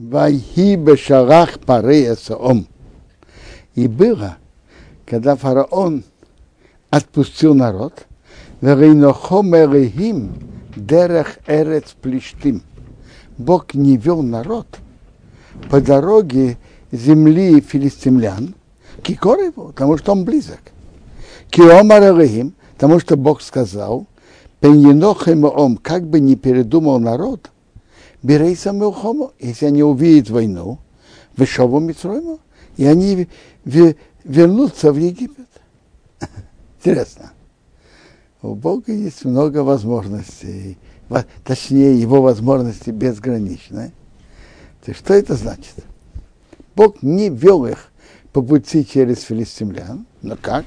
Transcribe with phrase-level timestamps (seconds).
[0.00, 2.66] Вайхи бешарах парея ом.
[3.74, 4.38] И было,
[5.04, 6.04] когда фараон
[6.88, 8.06] отпустил народ,
[10.74, 12.62] дерех эрец плештим.
[13.36, 14.66] Бог не вел народ
[15.68, 16.56] по дороге
[16.92, 18.54] земли филистимлян,
[19.02, 20.60] кикор его, потому что он близок.
[21.50, 24.06] Киомарехим, потому что Бог сказал,
[24.60, 27.49] Пеньенохем ом, как бы не передумал народ,
[28.22, 30.78] Берейса Милхому, если они увидят войну,
[31.36, 32.40] Вышову Митроему,
[32.76, 33.28] и они
[34.24, 35.48] вернутся в Египет.
[36.78, 37.32] Интересно.
[38.42, 40.78] У Бога есть много возможностей,
[41.44, 43.92] точнее, его возможности безграничны.
[44.84, 45.74] То что это значит?
[46.74, 47.90] Бог не вел их
[48.32, 50.64] по пути через филистимлян, но как?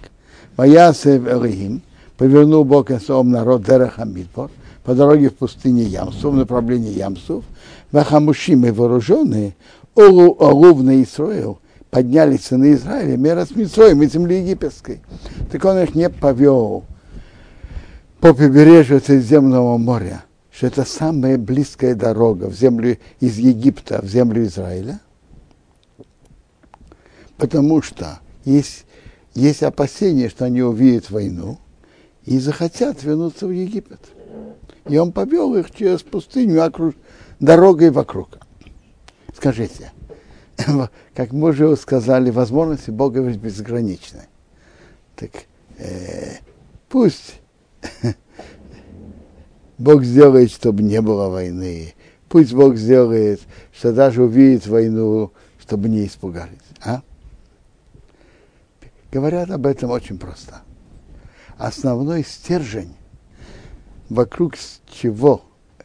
[0.56, 1.82] Ваясев Элихим,
[2.18, 4.52] повернул Бог Исаом народ Дерахамидбор,
[4.84, 7.44] по дороге в пустыне Ямсу, в направлении Ямсов,
[7.92, 9.56] Вахамушим и вооруженные,
[9.96, 11.60] Олувный Исраил,
[11.90, 15.02] поднялись на Израиле, мера с Митроем и земли египетской.
[15.52, 16.84] Так он их не повел
[18.20, 24.44] по побережью Средиземного моря, что это самая близкая дорога в землю из Египта в землю
[24.46, 25.00] Израиля,
[27.38, 28.86] потому что есть,
[29.36, 31.60] есть опасение, что они увидят войну
[32.26, 34.00] и захотят вернуться в Египет.
[34.88, 36.94] И он повел их через пустыню окруж,
[37.40, 38.40] дорогой вокруг.
[39.36, 39.92] Скажите,
[41.16, 44.28] как мы уже сказали, возможности Бога безграничны.
[45.16, 45.32] Так
[45.78, 46.38] э,
[46.90, 47.40] пусть
[49.78, 51.94] Бог сделает, чтобы не было войны.
[52.30, 56.58] Пусть Бог сделает, что даже увидит войну, чтобы не испугались.
[56.84, 57.02] А?
[59.12, 60.62] Говорят об этом очень просто.
[61.58, 62.96] Основной стержень,
[64.14, 64.54] вокруг
[64.92, 65.42] чего,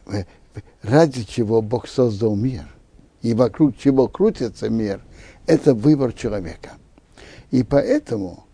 [0.06, 0.24] э,
[0.82, 2.68] ради чего Бог создал мир,
[3.22, 5.00] и вокруг чего крутится мир,
[5.46, 6.72] это выбор человека.
[7.50, 8.44] И поэтому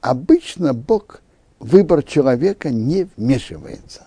[0.00, 1.22] обычно Бог
[1.58, 4.06] выбор человека не вмешивается.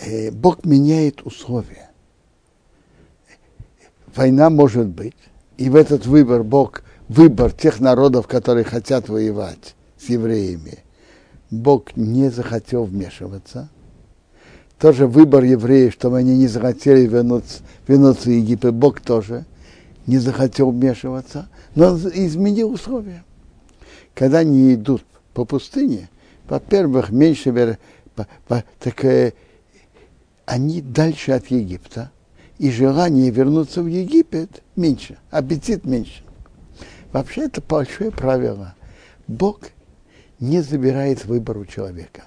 [0.00, 1.90] Э, Бог меняет условия.
[4.16, 5.16] Война может быть,
[5.58, 10.82] и в этот выбор Бог, выбор тех народов, которые хотят воевать с евреями,
[11.52, 13.68] Бог не захотел вмешиваться.
[14.80, 19.44] Тоже выбор евреев, чтобы они не захотели вернуться, вернуться в Египет, Бог тоже
[20.08, 23.22] не захотел вмешиваться, но изменил условия
[24.14, 25.04] когда они идут
[25.34, 26.08] по пустыне,
[26.48, 27.78] во-первых, меньше,
[28.14, 29.32] по, по, так, э,
[30.44, 32.10] они дальше от Египта,
[32.58, 36.22] и желание вернуться в Египет меньше, аппетит меньше.
[37.12, 38.74] Вообще это большое правило.
[39.26, 39.60] Бог
[40.42, 42.24] не забирает выбор у человека,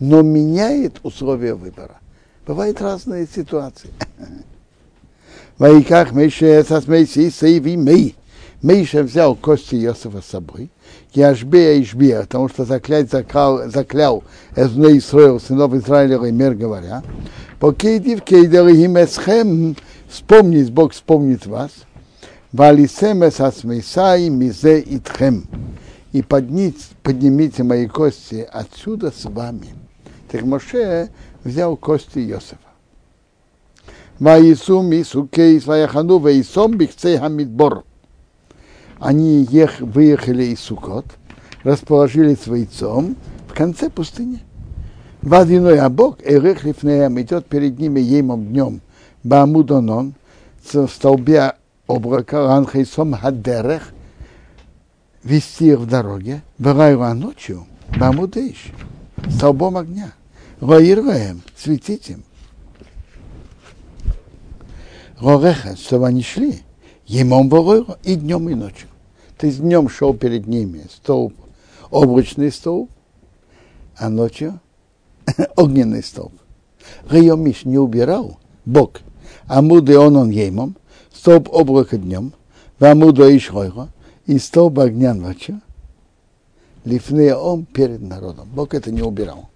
[0.00, 2.00] но меняет условия выбора.
[2.44, 3.90] Бывают разные ситуации.
[5.56, 8.16] Вайках Мейше Сасмейси Сейви Мей.
[8.62, 10.70] Мейша взял кости Иосифа с собой,
[11.14, 14.24] Яшбея и Ишбия, потому что заклять заклял, заклял
[14.56, 17.04] Эзне Исраил, сынов Израиля, и мир говоря,
[17.60, 19.76] покейдив кейдерихим эсхем,
[20.08, 21.70] вспомнить, Бог вспомнит вас,
[22.50, 25.44] валисем эс асмейсай мизе итхем,
[26.16, 29.74] и поднимите, поднимите мои кости отсюда с вами.
[30.30, 31.10] Так Моше
[31.44, 32.56] взял кости Иосифа.
[34.18, 37.84] Ваисум и сукей сваяхану ваисом бихцей хамидбор
[38.98, 41.04] они ех, выехали из Сукот,
[41.64, 43.16] расположились с войцом
[43.46, 44.40] в конце пустыни.
[45.20, 48.80] Водяной обок, Эрех Лифнеем идет перед ними еймом днем,
[49.22, 50.14] Баамудонон,
[50.72, 51.56] в столбе
[51.86, 53.92] облака, Ранхейсом Хадерех,
[55.26, 57.66] вести их в дороге, Барайла ночью,
[57.98, 58.68] Бамудейш,
[59.28, 60.12] столбом огня,
[60.60, 62.24] Роирваем, светить им.
[65.18, 66.60] Рореха, чтобы они шли,
[67.06, 68.88] Емом Боройро и днем, и ночью.
[69.38, 71.34] То есть днем шел перед ними столб,
[71.90, 72.90] облачный столб,
[73.96, 74.60] а ночью
[75.56, 76.32] огненный столб.
[77.08, 79.00] Райомиш не убирал Бог.
[79.46, 80.76] Амуды он он еймом,
[81.12, 82.32] столб облака днем,
[82.78, 83.88] вамуда и шойро,
[84.26, 85.60] и столб огня ночью.
[86.84, 88.48] Лифне он перед народом.
[88.52, 89.48] Бог это не убирал.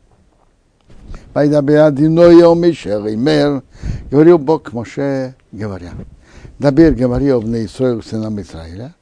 [4.11, 5.93] Говорил Бог Моше, говоря.
[6.59, 8.95] Дабир говорил в Исраил сынам Израиля,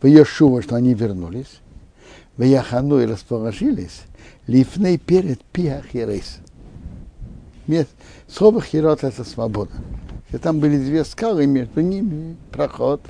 [0.00, 1.60] в Йошува, что они вернулись,
[2.36, 4.02] в Яхану и расположились,
[4.46, 6.38] лифней перед Пиах и Рейс.
[8.28, 9.72] Слово Хирот– это свобода.
[10.30, 13.02] И там были две скалы, между ними проход,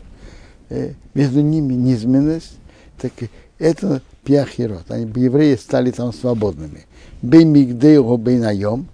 [1.15, 2.59] между ними низменность.
[3.01, 3.13] Так
[3.59, 4.91] это Пиахирот.
[4.91, 6.87] Они, евреи стали там свободными.
[7.23, 8.87] Бей Мигдею Бейнаем,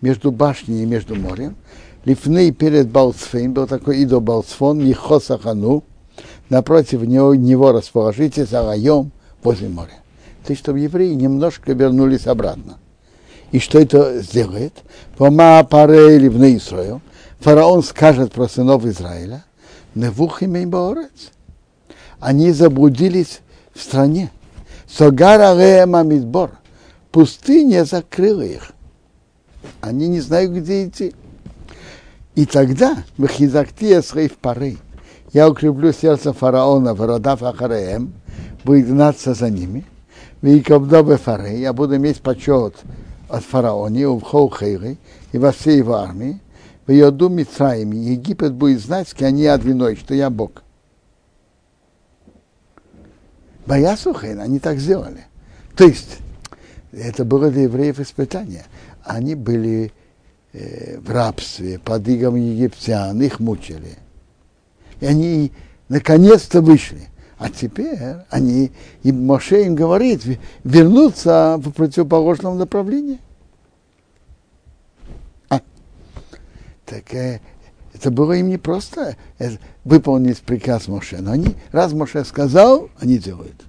[0.00, 1.56] между башней и между морем.
[2.04, 5.82] Лифны перед Балцфейн, был такой идол Балцфон, Михосахану,
[6.48, 9.10] напротив него, него расположитесь Агаем
[9.42, 9.98] возле моря.
[10.44, 12.78] То есть, чтобы евреи немножко вернулись обратно.
[13.50, 14.72] И что это сделает?
[15.16, 17.00] Пома паре ливны Исраил.
[17.40, 19.44] Фараон скажет про сынов Израиля,
[19.96, 20.74] Невухим им
[22.20, 23.40] Они заблудились
[23.74, 24.30] в стране.
[24.86, 26.50] Согара Рема Мидбор.
[27.10, 28.72] Пустыня закрыла их.
[29.80, 31.14] Они не знают, где идти.
[32.34, 34.76] И тогда Махизактия Срейф пары.
[35.32, 38.12] Я укреплю сердце фараона, Вородав Ахареем,
[38.64, 39.86] будет гнаться за ними.
[40.42, 42.74] Викабдобе фары, я буду иметь почет
[43.30, 44.98] от фараоне, у Хоухейры
[45.32, 46.40] и во всей его армии.
[46.86, 50.62] В Йоду Мицраими, Египет будет знать, что они одвиной, что я Бог.
[53.66, 55.24] Баясухайн, они так сделали.
[55.76, 56.18] То есть,
[56.92, 58.64] это было для евреев испытание.
[59.02, 59.92] Они были
[60.52, 63.98] э, в рабстве, под игом египтян, их мучили.
[65.00, 65.52] И они
[65.88, 67.08] наконец-то вышли.
[67.38, 67.98] А теперь
[68.30, 68.70] они,
[69.02, 70.22] и Моше им говорит,
[70.64, 73.18] вернуться в противоположном направлении.
[76.86, 77.40] Так э,
[77.92, 79.50] это было им не просто э,
[79.84, 83.62] выполнить приказ Моше, но они, раз Моше сказал, они делают.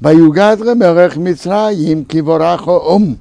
[0.00, 3.18] Баюгадра Мерех Мицраим Киворахо Ом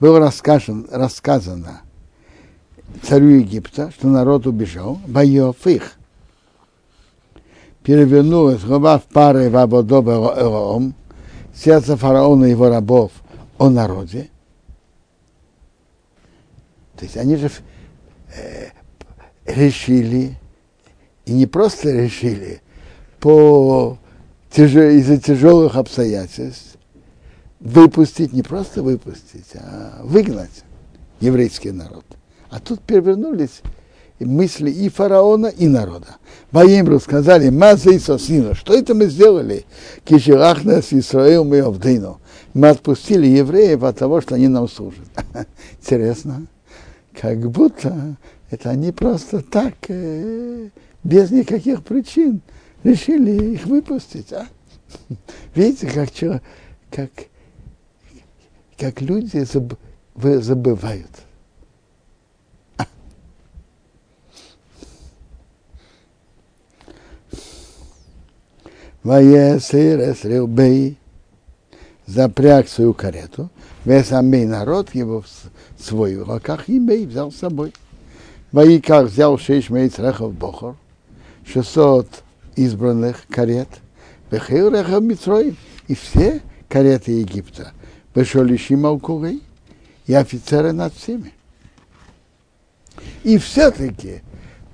[0.00, 1.82] было рассказано, рассказано
[3.02, 5.92] царю Египта, что народ убежал, Байофих.
[7.82, 10.92] Перевернулась голова в пары в Абодоба
[11.54, 13.12] сердце фараона и его рабов
[13.58, 14.28] о народе.
[16.96, 17.50] То есть они же э,
[19.46, 20.38] решили,
[21.26, 22.62] и не просто решили,
[23.18, 23.98] по
[24.54, 26.76] из-за тяжелых обстоятельств
[27.60, 30.64] выпустить, не просто выпустить, а выгнать
[31.20, 32.04] еврейский народ.
[32.48, 33.60] А тут перевернулись
[34.18, 36.16] мысли и фараона, и народа.
[36.50, 39.64] Ваимру сказали, Маза и Сосина, что это мы сделали?
[40.04, 42.20] Киширахна с Исраил мы овдыну.
[42.52, 45.06] Мы отпустили евреев от того, что они нам служат.
[45.80, 46.46] Интересно,
[47.20, 48.16] как будто
[48.48, 50.70] это они просто так, э,
[51.04, 52.40] без никаких причин,
[52.82, 54.32] решили их выпустить.
[54.32, 54.46] А?
[55.54, 56.42] Видите, как,
[56.90, 57.10] как,
[58.78, 59.74] как люди заб,
[60.14, 61.10] забывают.
[69.02, 70.98] Ваесир Эсрилбей
[72.06, 73.50] запряг свою карету,
[73.84, 75.22] весь амей народ его
[75.82, 77.72] свой в руках, и Бей взял с собой.
[78.52, 80.76] Ваиках взял шесть мейц рехов бохор,
[81.46, 82.22] 600
[82.56, 83.68] избранных карет,
[84.30, 85.56] Вехил рехов Митроим,
[85.88, 87.72] и все кареты Египта,
[88.14, 89.42] Бешолишим Алкурей,
[90.06, 91.32] и офицеры над всеми.
[93.22, 94.22] И все-таки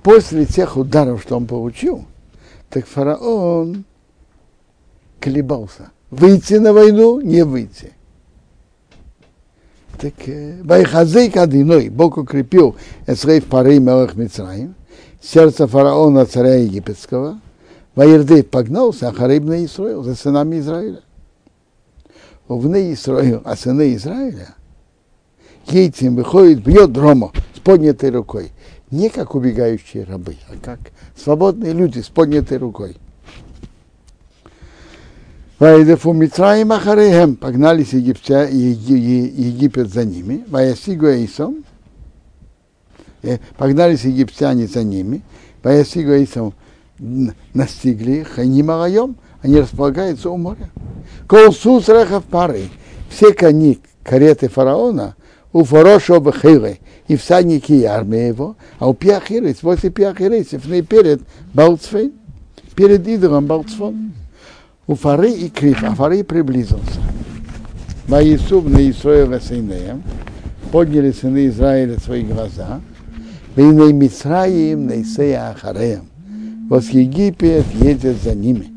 [0.03, 2.07] после тех ударов, что он получил,
[2.71, 3.85] так фараон
[5.21, 5.91] колебался.
[6.11, 7.93] Выйти на войну, не выйти.
[9.99, 10.15] Так
[10.63, 12.77] Байхазей Кадиной, Бог укрепил
[13.07, 14.75] Эсрейф Пары Мелах Мицраим,
[15.23, 17.41] сердце фараона царя египетского,
[17.95, 21.01] Ваирдей погнался, а на Исраил, за сынами Израиля.
[22.47, 24.55] Увны Исраил, а сыны Израиля,
[25.67, 28.53] Кейтим выходит, бьет дромо с поднятой рукой.
[28.91, 30.79] Не как убегающие рабы, а как
[31.17, 32.97] свободные люди с поднятой рукой.
[35.59, 41.65] Вайдефу Митраим Ахарехем, погнались Египтя, Египет за ними, Ваясигу Эйсом,
[43.57, 45.23] погнались египтяне за ними,
[45.63, 46.53] Ваясигу Эйсом
[47.55, 50.69] настигли их, они мараем, они располагаются у моря.
[51.27, 52.69] Колсус рехав пары,
[53.09, 55.17] все кони, кареты фараона,
[55.55, 61.23] у фароша бахилы, и всадники и армия его, а у пиахирейс, после пиахирейсов, перед
[61.55, 62.13] Балцфейн,
[62.75, 64.13] перед идолом Балцфон
[64.87, 67.01] у Фары и Криф, а Фары приблизился.
[68.07, 70.03] Ваисуб на Исроила Сейнеем,
[70.71, 72.81] подняли сыны Израиля свои глаза,
[73.57, 76.09] Вейней Мицраим на Исея Ахареем.
[76.69, 78.73] Вот Египет едет за ними.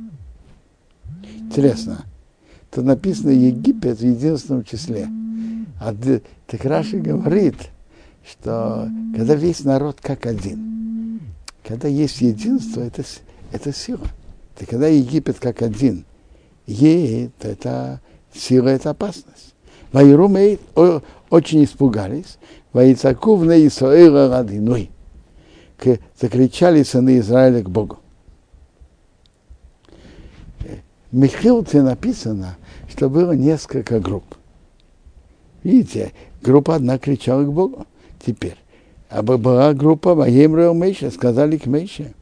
[1.39, 2.05] Интересно,
[2.71, 5.07] тут написано Египет в единственном числе.
[5.79, 5.93] А
[6.47, 7.55] так Раши говорит,
[8.25, 11.21] что когда весь народ как один,
[11.63, 13.03] когда есть единство, это,
[13.51, 14.07] это сила.
[14.59, 16.05] И когда Египет как один
[16.67, 18.01] едет, это
[18.33, 19.55] сила, это опасность.
[19.91, 20.59] Вайрумей
[21.29, 22.37] очень испугались.
[22.73, 24.91] Вайцакув на Исраила радиной.
[26.19, 27.99] Закричали сыны Израиля к Богу.
[31.11, 34.35] В Михилте написано, что было несколько групп.
[35.63, 36.11] Видите,
[36.43, 37.87] группа одна кричала к Богу.
[38.23, 38.57] Теперь,
[39.09, 42.13] А была группа Ваемра Мейша, сказали к Мейше.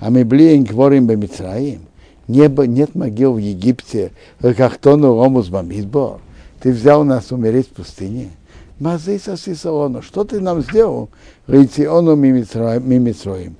[0.00, 1.82] А мы блин говорим бы Мицраим.
[2.26, 6.20] Небо, нет могил в Египте, как то на Ромус Бамидбор.
[6.60, 8.30] Ты взял нас умереть в пустыне.
[8.78, 11.10] Мазейса Сисаону, что ты нам сделал?
[11.46, 13.56] Рейциону Мимитроим.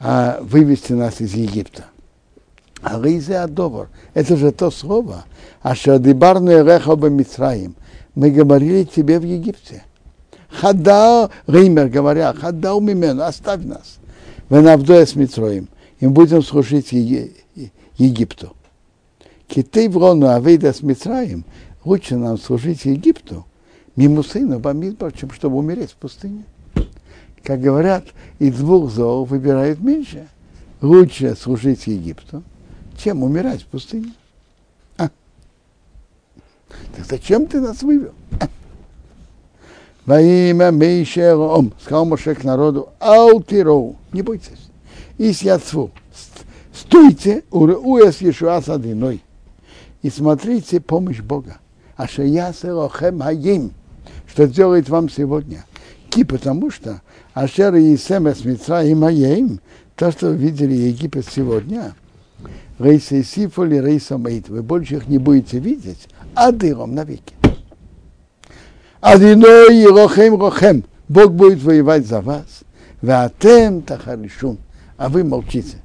[0.00, 1.84] А вывести нас из Египта.
[2.80, 5.24] А Рейзе Адовар, это же то слово,
[5.60, 7.74] а Шадибарну Эреха Мицраим.
[8.14, 9.82] Мы говорили тебе в Египте.
[10.48, 13.98] Хадау, Ример говоря, хадау мимену, оставь нас.
[14.50, 15.68] Венавдоя с Митроим.
[16.00, 18.54] И будем служить Египту.
[19.48, 21.44] Киты врону авейда с Митраем.
[21.84, 23.46] Лучше нам служить Египту,
[23.96, 26.44] мимо сына Бамидбар, чем чтобы умереть в пустыне.
[27.42, 28.04] Как говорят,
[28.38, 30.28] из двух зол выбирают меньше.
[30.82, 32.42] Лучше служить Египту,
[32.96, 34.12] чем умирать в пустыне.
[34.98, 35.08] А.
[36.94, 38.12] Так зачем ты нас вывел?
[38.40, 38.48] А.
[40.08, 44.70] Во имя Мейше Ром, сказал Моше к народу, Алтироу, не бойтесь,
[45.18, 45.90] и сядцву,
[46.72, 49.22] стойте, уэс Ешуа садиной,
[50.00, 51.58] и смотрите помощь Бога.
[51.94, 53.72] А шеясе лохем хаим,
[54.26, 55.66] что делает вам сегодня.
[56.08, 57.02] Ки, потому что
[57.34, 59.60] Ашер и Семес Митраим Хаим,
[59.94, 61.94] то, что видели Египет сегодня,
[62.78, 67.37] Рейса Сифоли, Рейса Мейт, вы больше их не будете видеть, а дыром навеки.
[69.00, 70.84] Адиной Рохем Рохем.
[71.08, 72.62] Бог будет воевать за вас.
[73.00, 74.58] Ватем Тахаришун.
[74.96, 75.76] А вы молчите.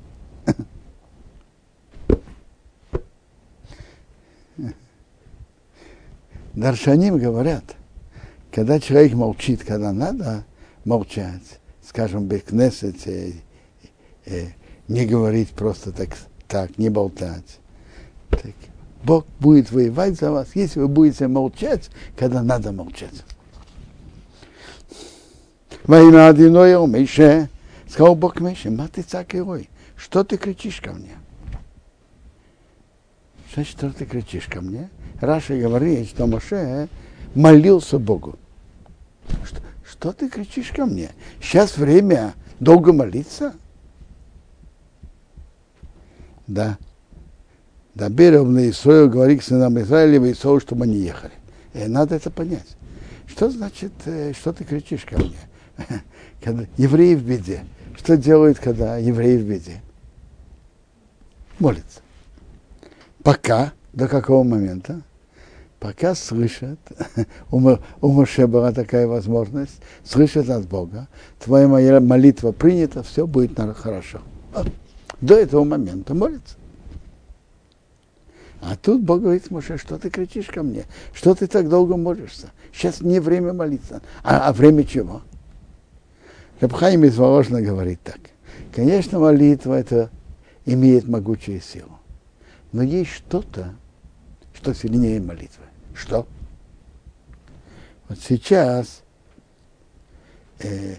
[6.54, 7.64] Даршаним говорят,
[8.52, 10.44] когда человек молчит, когда надо
[10.86, 13.36] молчать, скажем, без кнессете,
[14.26, 14.48] э,
[14.88, 16.10] не говорить просто так,
[16.48, 17.60] так не болтать.
[18.30, 18.54] Так,
[19.04, 23.24] Бог будет воевать за вас, если вы будете молчать, когда надо молчать.
[25.84, 27.50] Война одиное Мише,
[27.90, 31.18] сказал Бог Мише, маты цакерой, что ты кричишь ко мне?
[33.54, 34.90] Значит, что ты кричишь ко мне?
[35.20, 36.88] Раша говорит, что Моше
[37.36, 38.40] молился Богу.
[39.44, 41.10] Что, что ты кричишь ко мне?
[41.42, 43.54] Сейчас время долго молиться?
[46.48, 46.78] Да.
[47.96, 51.34] Доберев на Исраил, говорит к сынам Израиля, и Исраил, чтобы они ехали.
[51.74, 52.76] И надо это понять.
[53.28, 55.38] Что значит, э, что ты кричишь ко мне?
[56.44, 57.64] Когда евреи в беде.
[57.96, 59.82] Что делают, когда евреи в беде?
[61.60, 62.02] Молятся.
[63.24, 65.02] Пока, до какого момента?
[65.80, 66.80] Пока слышат,
[67.52, 67.60] у
[68.02, 71.08] Моше была такая возможность, слышат от Бога,
[71.40, 74.22] твоя моя молитва принята, все будет хорошо.
[75.22, 76.56] До этого момента молятся.
[78.66, 80.86] А тут Бог говорит, Моше, что ты кричишь ко мне?
[81.14, 82.52] Что ты так долго молишься?
[82.72, 84.02] Сейчас не время молиться.
[84.24, 85.22] А, а время чего?
[86.62, 88.20] Рабхайм из Воложна говорит так.
[88.74, 90.10] Конечно, молитва это
[90.66, 92.00] имеет могучую силу.
[92.72, 93.76] Но есть что-то,
[94.54, 95.66] что сильнее молитвы.
[95.94, 96.26] Что?
[98.08, 99.04] Вот сейчас,
[100.60, 100.96] э,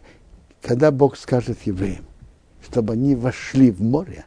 [0.61, 2.05] когда Бог скажет евреям,
[2.63, 4.27] чтобы они вошли в море,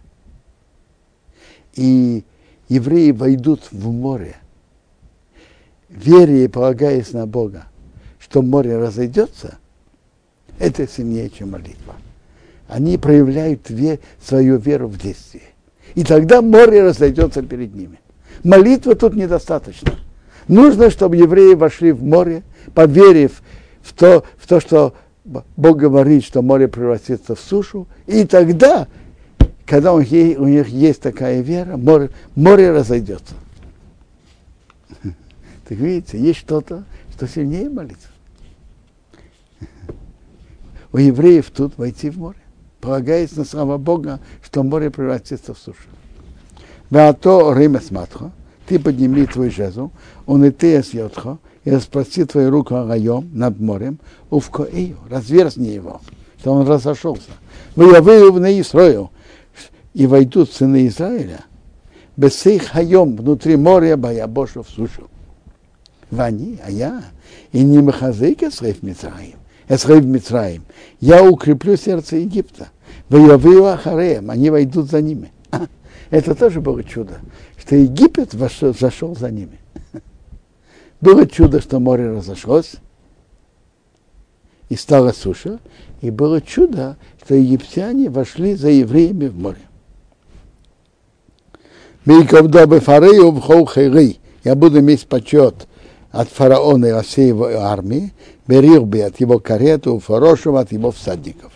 [1.75, 2.25] и
[2.69, 4.35] евреи войдут в море,
[5.89, 7.65] веря и полагаясь на Бога,
[8.19, 9.57] что море разойдется,
[10.59, 11.95] это сильнее, чем молитва.
[12.67, 15.43] Они проявляют ве, свою веру в действии.
[15.95, 17.99] И тогда море разойдется перед ними.
[18.43, 19.93] Молитвы тут недостаточно.
[20.47, 22.43] Нужно, чтобы евреи вошли в море,
[22.73, 23.41] поверив
[23.81, 24.93] в то, в то что
[25.25, 28.87] Бог говорит, что море превратится в сушу, и тогда
[29.67, 33.35] когда у них, у них есть такая вера, море, море разойдется.
[35.67, 38.07] Так видите, есть что-то, что сильнее молиться.
[40.93, 42.39] У евреев тут войти в море,
[42.79, 45.89] полагаясь на слова Бога, что море превратится в сушу.
[46.89, 48.31] Да то Рима смотря,
[48.65, 49.91] ты подними твой жезл,
[50.25, 55.99] он и ты съедхо, и распрости твою руку раем над морем, увко ее, разверзни его,
[56.39, 57.31] что он разошелся.
[57.75, 59.11] Вы я вывел на Исраил,
[59.97, 61.39] и войдут сыны Израиля,
[62.15, 65.09] без их хайом внутри моря Баябошу в сушу.
[66.11, 67.03] Вани, а я,
[67.51, 69.37] и не махазейка Эсрейф Мицраим,
[69.67, 70.65] Эсрейф Мицраим,
[70.99, 72.67] я укреплю сердце Египта,
[73.09, 75.31] Ваявию Ахареем, они войдут за ними.
[76.11, 77.15] Это тоже было чудо,
[77.57, 79.57] что Египет вошел, зашел за ними.
[81.01, 82.75] Было чудо, что море разошлось,
[84.69, 85.59] и стала суша,
[86.01, 89.57] и было чудо, что египтяне вошли за евреями в море.
[94.43, 95.67] Я буду иметь почет
[96.09, 98.13] от фараона и от всей его армии,
[98.47, 101.51] Берирбе от его кареты, у Фарошева от его всадников.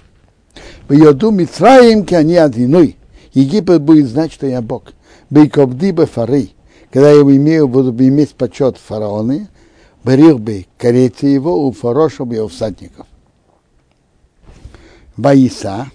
[0.90, 2.98] В Йоду Мицраим, они одиной.
[3.34, 4.92] Египет будет знать, что я Бог.
[5.30, 6.50] Бейковди бы фары,
[6.92, 9.48] когда я имею, буду иметь почет фараоны,
[10.04, 13.08] Берирбе, карете его, у Фарошева его всадников.
[15.16, 15.90] Ваиса,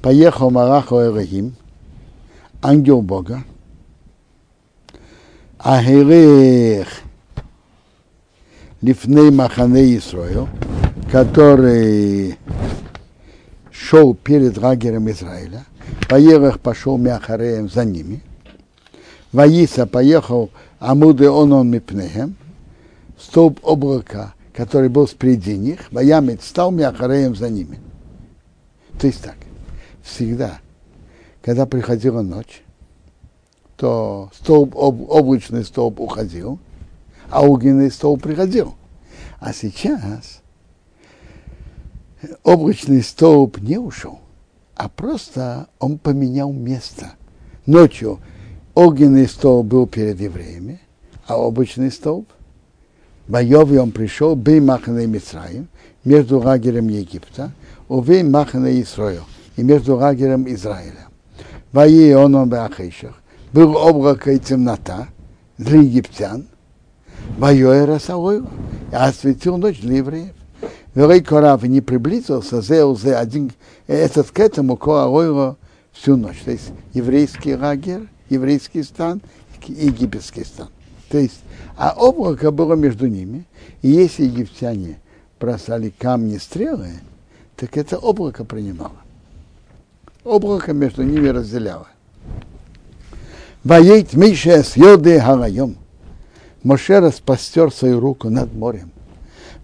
[0.00, 1.56] поехал Мараху Эрахим,
[2.62, 3.44] ангел Бога,
[5.58, 6.88] Ахирех
[8.80, 10.48] Лифней Махане Исраил,
[11.10, 12.36] который
[13.70, 15.64] шел перед лагерем Израиля,
[16.08, 18.22] Поехах пошел Мяхареем за ними,
[19.32, 22.36] Ваиса поехал Амуды Онон Мипнехем,
[23.18, 27.78] столб облака, который был среди них, Ваямит стал Мяхареем за ними.
[28.98, 29.36] То есть так,
[30.02, 30.58] всегда,
[31.42, 32.62] когда приходила ночь,
[33.76, 36.58] то столб, об, облачный столб уходил,
[37.30, 38.74] а огненный столб приходил.
[39.38, 40.42] А сейчас
[42.42, 44.20] облачный столб не ушел,
[44.74, 47.12] а просто он поменял место.
[47.66, 48.20] Ночью
[48.74, 50.80] огненный столб был перед евреями,
[51.26, 52.28] а облачный столб
[53.32, 55.68] Айове он пришел, бей Махане Мицраим,
[56.04, 57.52] между лагерем Египта,
[57.88, 59.22] увей Махане Исраил,
[59.56, 61.09] и между лагерем Израиля.
[61.72, 63.14] Ваи он Беахейшах,
[63.52, 65.08] был облако и темнота
[65.56, 66.46] для египтян,
[67.38, 68.50] Вайоэра Саойва,
[68.90, 70.34] и осветил ночь для евреев.
[70.94, 73.52] Велей Корав не приблизился, зел зе один,
[73.86, 75.56] этот к этому Коаойва
[75.92, 76.40] всю ночь.
[76.44, 79.20] То есть еврейский лагерь, еврейский стан,
[79.66, 80.68] египетский стан.
[81.08, 81.40] То есть,
[81.76, 83.46] а облако было между ними,
[83.82, 84.98] и если египтяне
[85.38, 86.90] бросали камни, стрелы,
[87.56, 88.99] так это облако принимало.
[90.30, 91.88] Облако между ними разделяло.
[93.64, 95.76] Воейт Миша с Йоды Харайом.
[96.62, 98.92] Моше распостер свою руку над морем.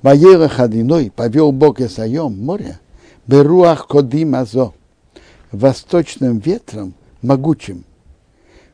[0.02, 2.80] Воера Хадиной повел Бог Исаем море.
[3.28, 4.72] Беруах Кодим Азо.
[5.52, 7.84] Восточным ветром могучим.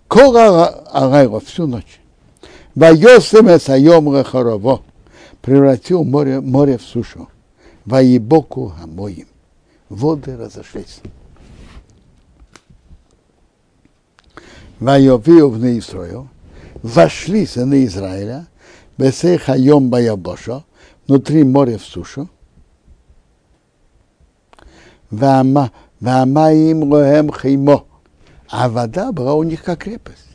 [0.09, 2.00] Кора Арайро всю ночь.
[2.74, 4.81] Вайосем Исаем Рехорово.
[5.42, 7.28] Превратил море, море в сушу.
[7.85, 9.26] Воебоку Амоим.
[9.90, 11.02] Воды разошлись.
[14.83, 16.29] Вайовию в Израил,
[16.83, 18.49] вошли сыны Израиля,
[18.99, 20.64] Бесей Хайом Баябоша,
[21.07, 22.29] внутри моря в сушу,
[25.11, 27.85] Вамаим Лоем Хеймо,
[28.51, 30.27] а вода была у них как крепость.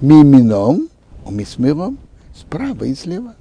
[0.00, 0.88] Мимином,
[1.24, 1.96] у Мисмиром,
[2.36, 3.36] справа и слева.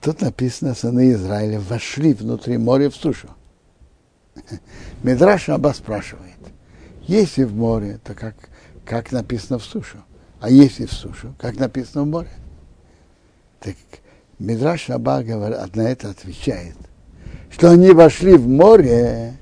[0.00, 3.30] Тут написано, сыны Израиля вошли внутри моря в сушу.
[5.02, 6.36] Медраш Аба спрашивает,
[7.10, 8.36] если в море, то как,
[8.84, 9.98] как написано в сушу.
[10.40, 12.30] А если в сушу, как написано в море.
[13.58, 13.74] Так
[14.38, 16.76] Мидраш Аба говорит, на это отвечает,
[17.50, 19.34] что они вошли в море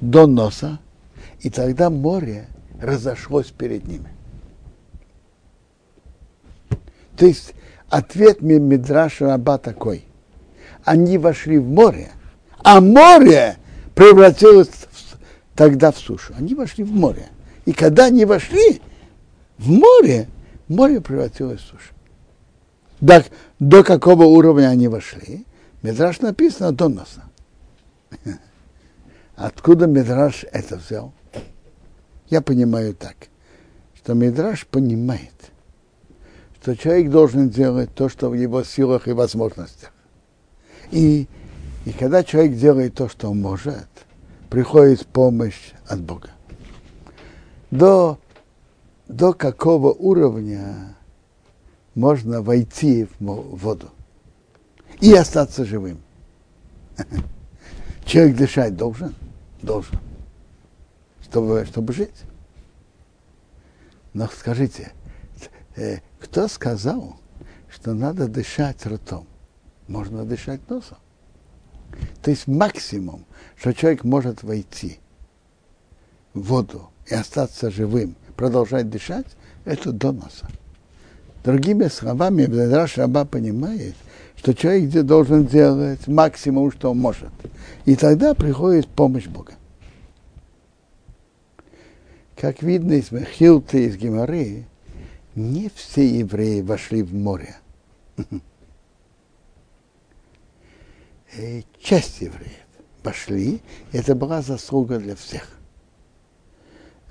[0.00, 0.80] до носа,
[1.40, 2.48] и тогда море
[2.80, 4.10] разошлось перед ними.
[7.16, 7.54] То есть
[7.88, 10.04] ответ Мидраша Раба такой.
[10.84, 12.10] Они вошли в море,
[12.64, 13.56] а море
[13.94, 14.87] превратилось
[15.58, 16.34] тогда в сушу.
[16.38, 17.30] Они вошли в море.
[17.66, 18.80] И когда они вошли
[19.58, 20.28] в море,
[20.68, 21.92] море превратилось в сушу.
[23.04, 23.26] Так,
[23.58, 25.44] до какого уровня они вошли?
[25.82, 27.24] Медраж написано до носа.
[29.34, 31.12] Откуда Медраж это взял?
[32.28, 33.16] Я понимаю так,
[33.96, 35.34] что Медраж понимает,
[36.62, 39.90] что человек должен делать то, что в его силах и возможностях.
[40.92, 41.26] И,
[41.84, 43.88] и когда человек делает то, что он может,
[44.50, 46.30] приходит помощь от Бога.
[47.70, 48.18] До,
[49.06, 50.96] до какого уровня
[51.94, 53.90] можно войти в воду
[55.00, 56.00] и остаться живым?
[58.04, 59.14] Человек дышать должен?
[59.62, 59.98] Должен.
[61.22, 62.22] Чтобы, чтобы жить.
[64.14, 64.92] Но скажите,
[65.76, 67.20] э, кто сказал,
[67.68, 69.26] что надо дышать ртом?
[69.86, 70.98] Можно дышать носом.
[72.22, 73.24] То есть максимум,
[73.56, 74.98] что человек может войти
[76.34, 79.26] в воду и остаться живым, продолжать дышать,
[79.64, 80.48] это до носа.
[81.44, 83.94] Другими словами, Раша Раба понимает,
[84.36, 87.30] что человек должен делать максимум, что он может.
[87.84, 89.54] И тогда приходит помощь Бога.
[92.36, 94.64] Как видно из Мехилты, из Геморы,
[95.34, 97.56] не все евреи вошли в море.
[101.36, 102.66] Э, часть евреев
[103.02, 103.60] пошли,
[103.92, 105.46] это была заслуга для всех.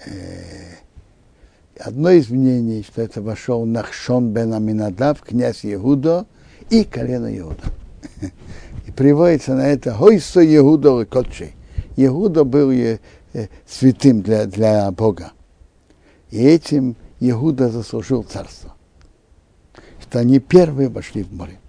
[0.06, 0.76] Э,
[1.80, 6.26] одно из мнений, что это вошел Нахшон бен Аминадав, князь Иуда,
[6.70, 7.64] и колено Иуда.
[8.88, 11.54] И приводится на это Хойсо Иуда Котчей.
[11.96, 13.00] Иуда был э,
[13.68, 15.32] святым для, для Бога.
[16.32, 18.74] И этим Иуда заслужил царство.
[20.02, 21.60] Что они первые вошли в море.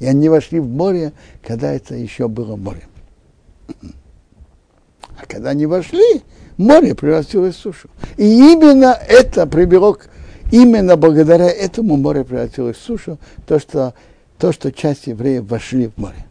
[0.00, 2.86] И они вошли в море, когда это еще было море.
[5.16, 6.22] А когда они вошли,
[6.56, 7.88] море превратилось в сушу.
[8.16, 10.08] И именно это привело к
[10.50, 13.94] Именно благодаря этому море превратилось в сушу, то, что,
[14.38, 16.26] то, что часть евреев вошли в море.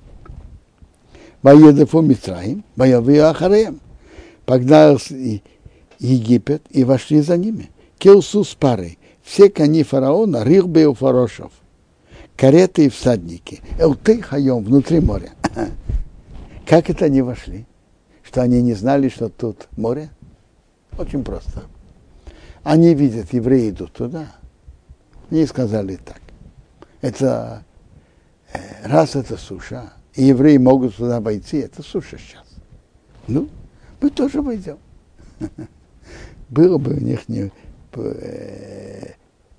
[1.43, 3.79] Воедефу Митраим, воевы Ахареем.
[4.45, 4.97] Погнал
[5.99, 7.69] Египет и вошли за ними.
[7.99, 8.97] Килсу с парой.
[9.23, 11.51] Все кони фараона, Рихбе и Фарошев.
[12.37, 13.61] Кареты и всадники.
[13.79, 15.31] Элты хайом, внутри моря.
[16.67, 17.65] Как это они вошли?
[18.21, 20.09] Что они не знали, что тут море?
[20.97, 21.63] Очень просто.
[22.63, 24.35] Они видят, евреи идут туда.
[25.31, 26.21] Они сказали так.
[27.01, 27.63] Это
[28.53, 32.45] э, раз это суша, и евреи могут туда войти, это суша сейчас.
[33.27, 33.49] Ну,
[33.99, 34.77] мы тоже войдем.
[36.49, 37.51] Было бы у них не,
[37.93, 39.13] э,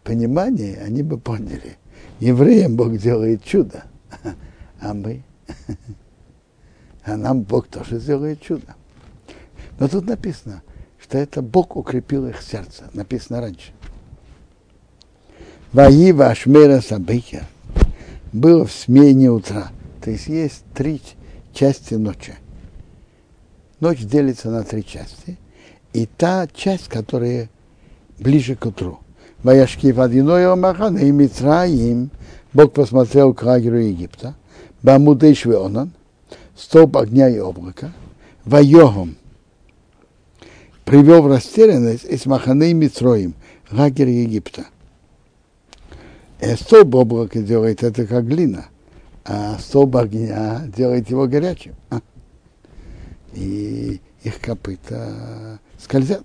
[0.04, 1.76] понимание, они бы поняли.
[2.20, 3.84] Евреям Бог делает чудо,
[4.80, 5.22] а мы,
[7.04, 8.74] а нам Бог тоже сделает чудо.
[9.78, 10.62] Но тут написано,
[11.00, 12.90] что это Бог укрепил их сердце.
[12.92, 13.72] Написано раньше.
[15.72, 17.44] Ваива Ашмера Сабейкер
[18.32, 19.70] было в смене утра.
[20.02, 21.00] То есть есть три
[21.52, 22.34] части ночи.
[23.80, 25.38] Ночь делится на три части.
[25.92, 27.48] И та часть, которая
[28.18, 28.98] ближе к утру.
[29.42, 32.10] Ваяшки водяной Омахан и Митраим.
[32.52, 34.34] Бог посмотрел к лагерю Египта.
[34.82, 35.92] Бамудейшве онан.
[36.56, 37.92] Столб огня и облака.
[38.44, 39.16] Вайогом
[40.88, 43.34] привел в растерянность из Маханы Митроим,
[43.70, 44.64] лагерь Египта.
[46.40, 48.68] И столб облака делает это как глина,
[49.24, 51.74] а столб огня делает его горячим.
[53.34, 56.24] И их копыта скользят.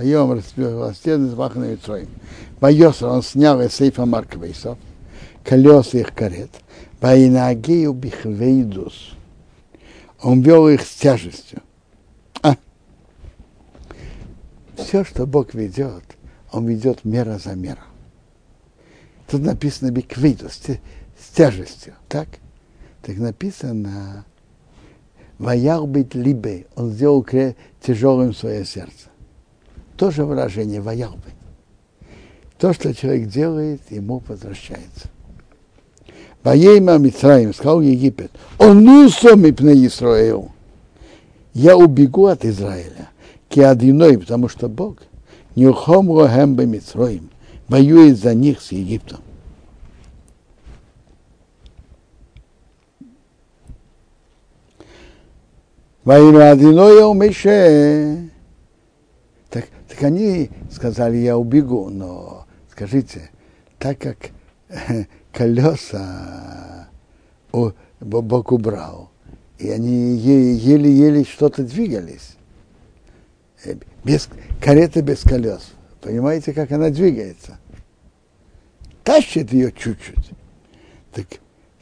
[0.00, 2.08] Поем растерянность Маханы Митроим.
[2.58, 4.78] Майосер, он снял из сейфа Марквейсов,
[5.44, 6.48] колеса их карет,
[7.02, 9.10] Ваинагею бихвейдус.
[10.22, 11.60] Он вел их с тяжестью.
[14.74, 16.04] Все, что Бог ведет,
[16.50, 17.82] Он ведет мера за меру.
[19.28, 22.26] Тут написано биквиду, с, с тяжестью, так?
[23.02, 24.24] Так написано
[25.36, 27.22] Ваял быть либе, он сделал
[27.82, 29.09] тяжелым свое сердце.
[30.00, 31.34] Тоже выражение ваял быть.
[32.58, 35.10] То, что человек делает, ему возвращается.
[36.42, 40.52] Воейма Митраим, сказал Египет, он ну сами пне Исраил.
[41.52, 43.10] Я убегу от Израиля
[43.50, 45.02] киадиной, потому что Бог
[45.54, 47.28] ухомро хембе Митроим,
[47.68, 49.20] воюет за них с Египтом.
[56.04, 58.29] Ваину Адиноя умеше.
[60.02, 63.30] Они сказали, я убегу, но скажите,
[63.78, 64.16] так как
[65.32, 66.88] колеса
[68.00, 69.10] Бог убрал,
[69.58, 72.36] и они еле-еле что-то двигались,
[73.64, 74.28] Э, без,
[74.60, 75.72] карета без колес.
[76.00, 77.58] Понимаете, как она двигается?
[79.04, 80.30] Тащит ее чуть-чуть.
[81.12, 81.26] Так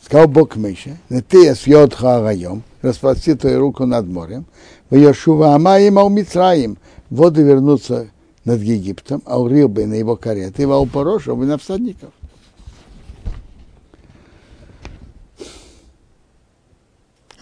[0.03, 4.47] сказал Бог Миша, не ты съед харайом, распрости твою руку над морем,
[4.91, 6.79] в Йошува Амаим Аумицраим,
[7.11, 8.11] воды вернутся
[8.45, 12.13] над Египтом, а у Рилбы на его кареты, а у Порошев и на всадников.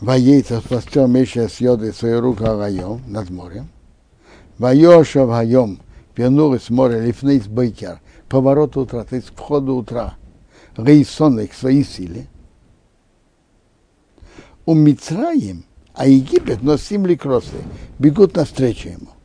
[0.01, 3.69] Воейт распростер Миша съеды свою руку Арайом над морем,
[4.59, 5.81] Вайошав Хайом
[6.17, 10.17] вернулась море Лифнейс Бейкер, поворот утра, то есть входу утра,
[10.77, 12.27] Рейсон к своей силе.
[14.67, 17.57] У Мицраим, а Египет носим ликросы,
[17.99, 19.16] бегут навстречу ему.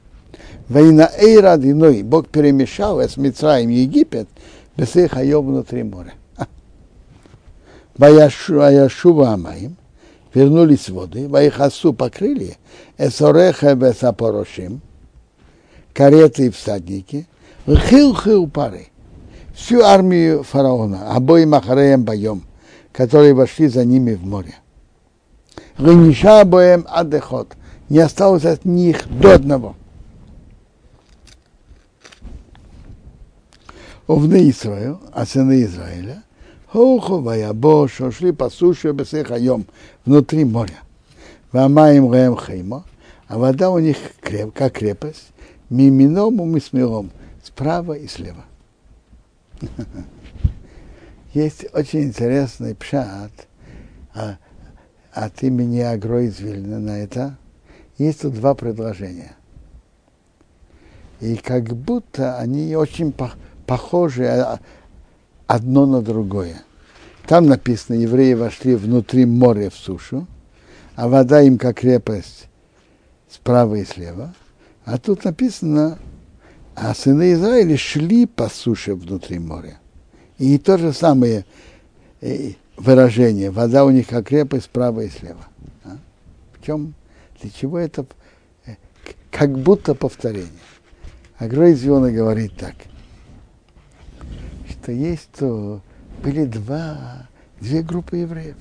[0.72, 4.30] Война Эйра Диной, Бог перемешал с Мицраим Египет,
[4.78, 6.14] без их Хайом внутри моря.
[7.98, 9.76] Ваяшува Амаим,
[10.34, 12.56] вернулись воды, Вайхасу покрыли,
[12.98, 14.80] Эсореха Бесапорошим,
[15.94, 17.28] кареты и всадники,
[17.68, 18.88] хил-хил пары,
[19.54, 22.44] всю армию фараона, обоим Ахареем боем,
[22.94, 24.56] которые вошли за ними в море.
[25.78, 27.58] Гниша боем адехот,
[27.90, 29.76] не осталось от них до одного.
[34.12, 36.24] Овны Израил, а сыны Израиля,
[36.68, 39.66] Хоху Ваябо, шли по суше Бесехайом,
[40.04, 40.80] внутри моря.
[41.54, 42.84] Вамаем Гаем Хаймо,
[43.30, 45.32] а вода у них креп, как крепость,
[45.70, 47.10] мимином и мисмилом,
[47.42, 48.44] справа и слева.
[51.34, 53.32] Есть очень интересный пшат
[54.14, 54.36] а,
[55.14, 57.38] от имени Агро из Вильна на это.
[57.98, 59.38] Есть тут два предложения.
[61.22, 63.40] И как будто они очень похожи
[64.28, 64.60] а,
[65.48, 66.64] одно на другое.
[67.28, 70.28] Там написано, евреи вошли внутри моря в сушу,
[70.96, 72.48] а вода им как крепость
[73.30, 74.34] справа и слева.
[74.84, 76.00] А тут написано,
[76.76, 79.80] а сыны Израиля шли по суше внутри моря.
[80.38, 81.46] И то же самое
[82.22, 83.52] э, выражение.
[83.52, 85.46] Вода у них как крепость справа и слева.
[85.84, 85.98] А?
[86.54, 86.96] В чем,
[87.42, 88.06] для чего это
[88.66, 88.76] э,
[89.30, 90.50] как будто повторение?
[91.38, 92.76] А Грейс говорит так,
[94.82, 95.82] что есть то,
[96.24, 97.28] были два,
[97.60, 98.58] две группы евреев.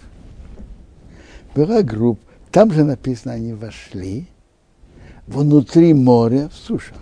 [1.54, 2.20] Была группа,
[2.52, 4.28] там же написано, они вошли
[5.26, 6.94] внутри моря в сушу.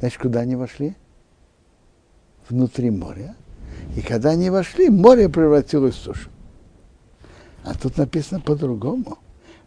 [0.00, 0.96] Значит, куда они вошли?
[2.48, 3.36] Внутри моря.
[3.96, 6.28] И когда они вошли, море превратилось в сушу.
[7.62, 9.18] А тут написано по-другому.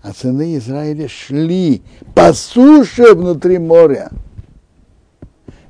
[0.02, 1.82] А сыны Израиля шли
[2.14, 4.12] по суше внутри моря.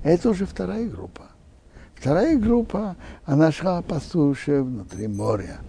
[0.01, 1.32] Это уже вторая группа.
[2.03, 5.59] Вторая группа, она шла по суше внутри моря.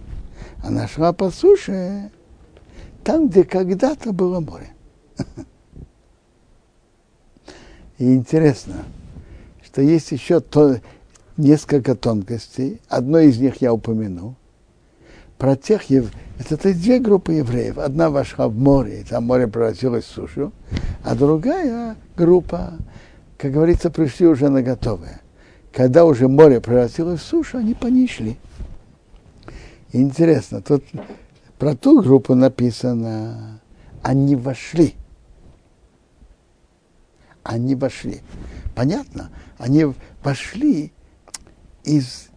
[0.61, 2.11] Она шла по суше
[3.05, 4.71] там, где когда-то было море.
[7.99, 8.83] И интересно,
[9.63, 10.81] что есть еще то,
[11.37, 12.81] несколько тонкостей.
[12.89, 14.35] Одно из них я упомянул.
[15.37, 16.11] Про тех ев...
[16.37, 17.77] это, это две группы евреев.
[17.77, 20.51] Одна вошла в море, и там море превратилось в сушу,
[21.01, 22.73] а другая группа,
[23.37, 25.21] как говорится, пришли уже на готовое.
[25.75, 28.37] Когда уже море превратилось в сушу, они по ней шли.
[29.91, 30.85] И интересно, тут
[31.59, 33.59] про ту группу написано,
[34.01, 34.95] они вошли.
[37.43, 38.21] Они вошли.
[38.73, 39.31] Понятно?
[39.57, 39.85] Они
[40.23, 40.93] вошли
[41.83, 42.29] из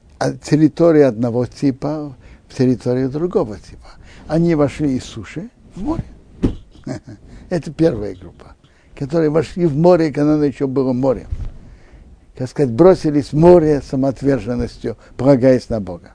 [0.43, 2.17] территории одного типа
[2.49, 3.87] в территорию другого типа.
[4.27, 6.05] Они вошли из суши в море.
[7.51, 8.57] Это первая группа,
[8.97, 11.29] которые вошли в море, когда еще было море.
[12.39, 16.13] Как сказать, бросились в море самоотверженностью, полагаясь на Бога.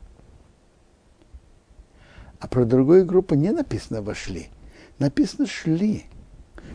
[2.40, 4.48] А про другую группу не написано «вошли».
[5.00, 6.06] Написано «шли».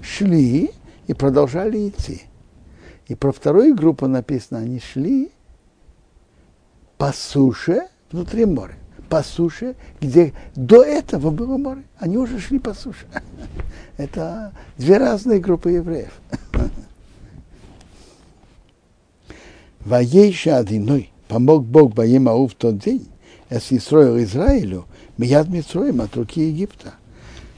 [0.03, 0.71] Шли
[1.07, 2.25] и продолжали идти.
[3.07, 5.33] И про вторую группу написано, они шли
[6.99, 8.77] по суше внутри моря.
[9.09, 11.85] По суше, где до этого было море.
[11.97, 13.07] Они уже шли по суше.
[13.97, 16.13] Это две разные группы евреев.
[19.89, 23.09] Воейша одиной помог Бог Баимау в тот день,
[23.49, 24.85] если строил Израилю,
[25.17, 26.93] Мияд Митроим от руки Египта.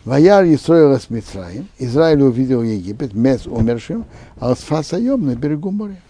[0.04, 4.04] Ваяр Исроил с Митраем, Израиль увидел Египет, мес умершим,
[4.38, 6.00] а Сфасаем на берегу моря.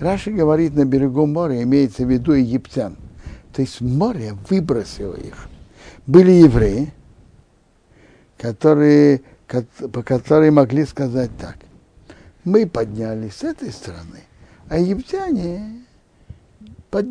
[0.00, 2.96] Раши говорит на берегу моря, имеется в виду египтян.
[3.52, 5.48] То есть море выбросило их.
[6.06, 6.92] Были евреи,
[8.36, 11.58] которые, которые могли сказать так.
[12.42, 14.20] Мы поднялись с этой стороны,
[14.68, 15.84] а египтяне,
[16.90, 17.06] под,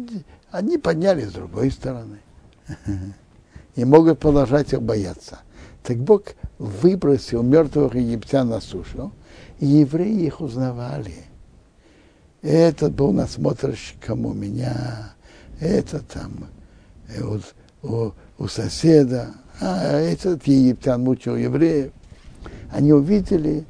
[0.51, 2.19] они поднялись с другой стороны.
[3.75, 5.39] И могут продолжать их бояться.
[5.81, 6.23] Так Бог
[6.59, 9.11] выбросил мертвых египтян на сушу,
[9.59, 11.13] и евреи их узнавали–
[12.43, 15.13] этот был насмотрщиком у меня,
[15.61, 16.49] это там
[17.07, 17.39] э, у,
[17.81, 19.29] у, у соседа,
[19.61, 21.93] а этот египтян мучил евреев.
[22.69, 23.63] Они увидели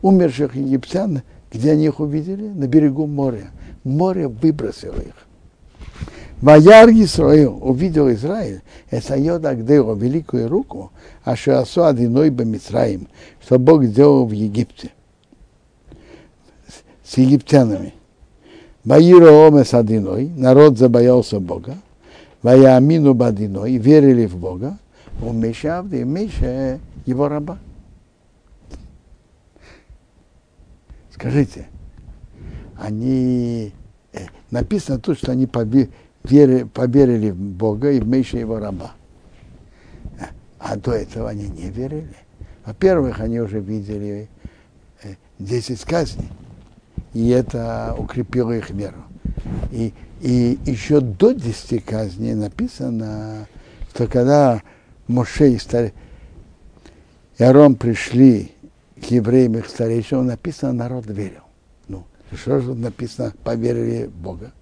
[0.00, 1.22] умерших египтян,
[1.54, 2.48] где они их увидели?
[2.48, 3.50] На берегу моря.
[3.84, 5.14] Море выбросило их.
[6.40, 10.90] Ваяр Исраил увидел Израиль, это Йодагдео, великую руку,
[11.22, 13.08] а Шиасу Адиной Бамитраим,
[13.40, 14.90] что Бог сделал в Египте
[17.04, 17.94] с египтянами.
[18.84, 21.76] Ваиро омес одиной, народ забоялся Бога,
[22.42, 24.78] Ваяамину бадиной, верили в Бога,
[25.22, 27.58] у Мешавды, Меша его раба.
[31.14, 31.68] Скажите,
[32.76, 33.72] они,
[34.12, 38.92] э, написано тут, что они поверили, в Бога и в Меша его раба.
[40.58, 42.16] А до этого они не верили.
[42.64, 44.28] Во-первых, они уже видели
[45.38, 46.30] 10 э, казней
[47.14, 49.04] и это укрепило их веру.
[49.70, 53.46] И, и еще до десяти казней написано,
[53.90, 54.62] что когда
[55.06, 55.58] Моше и,
[57.38, 58.52] Арон пришли
[59.06, 61.42] к евреям их старейшим, написано, народ верил.
[61.88, 64.52] Ну, что же написано, поверили в Бога?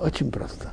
[0.00, 0.72] Очень просто.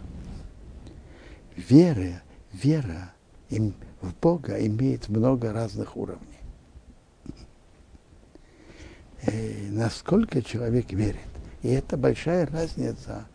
[1.56, 2.22] Вера,
[2.54, 3.14] вера
[3.50, 6.40] в Бога имеет много разных уровней
[9.24, 11.20] э, насколько человек верит.
[11.62, 13.28] И это большая разница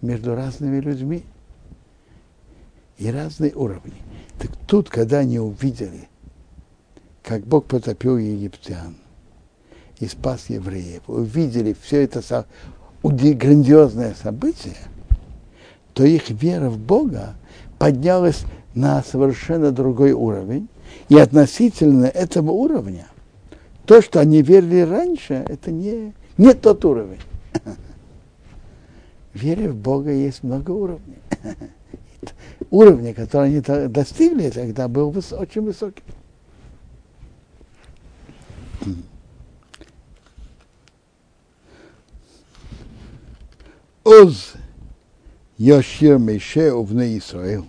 [0.00, 1.24] между разными людьми
[2.98, 3.94] и разные уровни.
[4.38, 6.08] Так тут, когда они увидели,
[7.22, 8.96] как Бог потопил египтян
[9.98, 12.22] и спас евреев, увидели все это
[13.34, 14.76] грандиозное событие,
[15.92, 17.34] то их вера в Бога
[17.78, 20.68] поднялась на совершенно другой уровень.
[21.08, 23.06] И относительно этого уровня,
[23.84, 27.20] то, что они верили раньше, это не, не тот уровень.
[29.34, 31.18] вере в Бога есть много уровней.
[32.74, 36.02] Уровни, которые они достигли, тогда был выс- очень высокий.
[44.02, 44.54] Оз
[45.56, 47.64] Йошир Меше увне Исраил.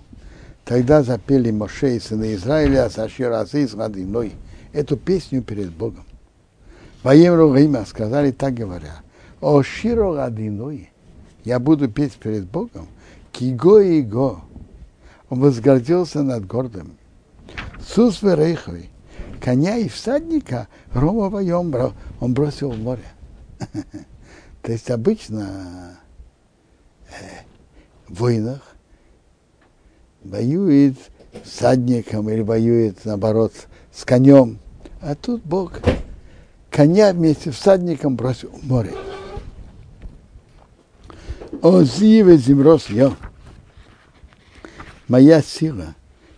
[0.64, 4.32] Тогда запели Моше и сыны Израиля, Сашир Азиз Радиной,
[4.74, 6.06] эту песню перед Богом.
[7.04, 9.04] Воем Ругима сказали, так говоря,
[9.40, 10.90] о Широ Радиной,
[11.44, 12.88] я буду петь перед Богом,
[13.32, 14.42] киго и го.
[15.30, 16.98] Он возгордился над гордым.
[17.80, 18.90] Сус Верейхой,
[19.42, 21.74] коня и всадника Рома воем
[22.20, 23.06] он бросил в море.
[24.62, 25.98] То есть обычно
[28.08, 28.76] в войнах
[30.24, 30.96] воюет
[31.44, 33.54] всадником или воюет, наоборот,
[33.94, 34.60] с конем.
[35.02, 35.80] А тут Бог
[36.72, 38.94] коня вместе с всадником бросил в море.
[41.62, 43.16] О, зиве земрос я.
[45.08, 45.96] Моя сила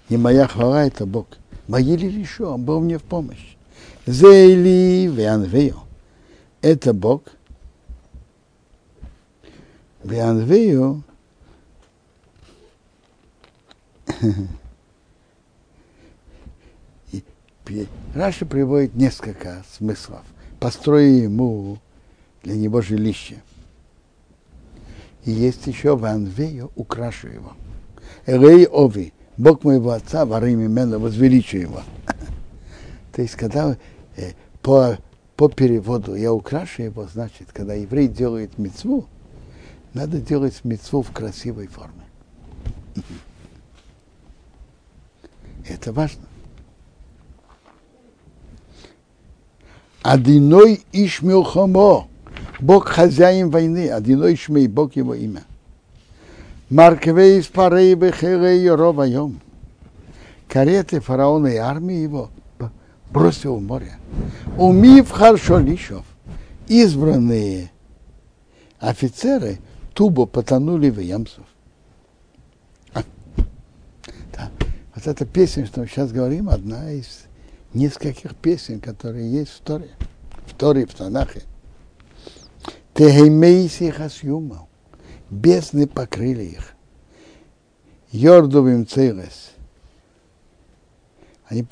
[0.10, 1.28] и моя хвала это Бог.
[1.68, 3.56] Мои ли еще, он был мне в помощь.
[4.06, 5.82] Зейли веанвею.
[6.62, 7.24] Это Бог.
[10.04, 11.04] Веанвею
[18.14, 20.24] Раша приводит несколько смыслов.
[20.60, 21.78] Построю ему
[22.44, 23.42] для него жилище.
[25.26, 27.54] И есть еще Ванвею, украшу его.
[28.28, 31.82] Элей Ови, Бог моего отца, имя Мена, возвеличу его.
[33.14, 33.78] То есть, когда
[34.62, 34.98] по,
[35.38, 39.06] по переводу я украшу его, значит, когда еврей делает мецву,
[39.94, 42.04] надо делать мецву в красивой форме.
[45.66, 46.24] Это важно.
[50.04, 52.08] Одиной Ишмилхомо.
[52.60, 55.44] Бог хозяин войны, Одиной Шмей, Бог его имя.
[56.70, 59.40] Марквей из парей бехерей ровайом.
[60.50, 62.30] Кареты фараона и армии его
[63.12, 63.98] бросил в море.
[64.58, 66.06] Умив харшолишов.
[66.68, 67.72] Избранные
[68.80, 69.60] офицеры
[69.94, 71.46] тубо потонули в Ямсов.
[72.94, 74.50] Да.
[74.94, 77.26] Вот эта песня, что мы сейчас говорим, одна из
[77.74, 79.90] нескольких песен, которые есть в Торе.
[80.46, 81.44] В Торе, в Танахе.
[82.94, 84.67] Техемейси хасюма.
[85.30, 86.74] Бездны покрыли их.
[88.12, 89.52] Йордовым цейлес.
[91.48, 91.66] Они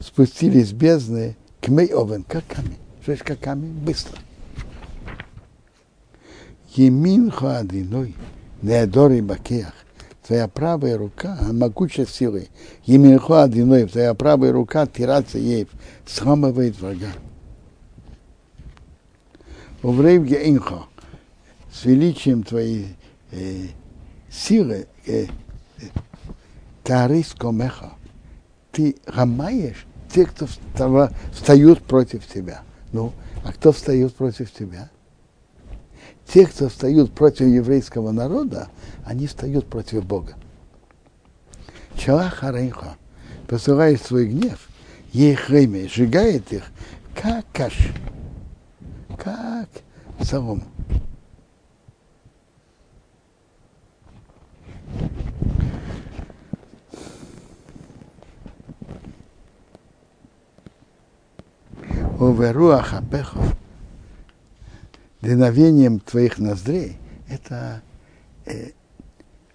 [0.00, 2.78] спустились с бездны к Мейовен, как камень.
[3.02, 3.72] Что как камень?
[3.72, 4.18] Быстро.
[6.74, 8.14] Емин хаадиной,
[8.62, 9.74] неадори бакеях.
[10.26, 12.48] Твоя правая рука, могучая силой.
[12.84, 15.66] Емин адиной, твоя правая рука, тираться ей,
[16.06, 17.12] схамывает врага.
[19.82, 20.84] Уврейв геинха,
[21.72, 22.96] с величием твоей
[23.30, 23.68] э,
[24.30, 25.26] силы, э,
[26.84, 27.92] тарис комеха,
[28.70, 30.46] ты гамаешь тех, кто
[31.32, 32.62] встают против тебя.
[32.92, 33.12] Ну,
[33.44, 34.90] а кто встает против тебя?
[36.26, 38.68] Те, кто встают против еврейского народа,
[39.04, 40.34] они встают против Бога.
[41.96, 42.96] Чалах Арейха
[43.48, 44.68] посылает свой гнев,
[45.12, 46.64] ей хрейме, сжигает их,
[47.14, 47.76] как каш
[49.22, 49.68] как
[50.20, 50.64] солому.
[62.18, 63.56] Оверуах апехов,
[65.20, 66.96] дуновением твоих ноздрей,
[67.28, 67.82] это
[68.46, 68.70] э,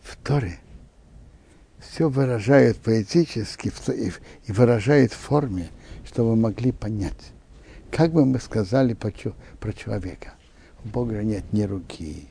[0.01, 0.17] в
[1.79, 3.71] все выражает поэтически
[4.45, 5.69] и выражает в форме,
[6.05, 7.31] чтобы могли понять.
[7.91, 10.33] Как бы мы сказали про человека?
[10.83, 12.27] У Бога нет ни руки,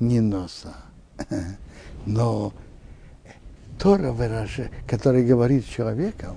[0.00, 0.74] ни носа.
[2.06, 2.52] Но
[3.78, 6.36] Тора, выражает, который говорит с человеком,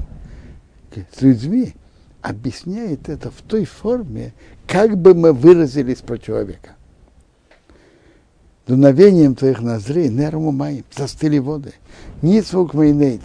[0.93, 1.73] с людьми,
[2.21, 4.33] объясняет это в той форме,
[4.65, 6.71] как бы мы выразились про человека.
[8.65, 11.73] Дуновением твоих ноздрей, נערמו מים, застыли воды.
[12.21, 13.21] נצבו כמו נד,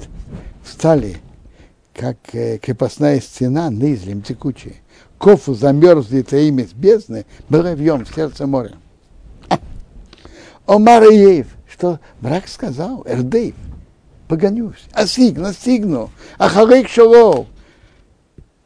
[0.63, 1.17] встали,
[1.95, 4.77] как э, крепостная стена, נוזלים текучие
[5.23, 8.73] קפאו замерзли תהומות бездны, было в сердце моря.
[10.67, 11.47] אמר אויב,
[11.83, 13.57] что враг сказал, ארדוף,
[14.29, 17.49] погонюсь, асиг, настигну, ахалейк шалов,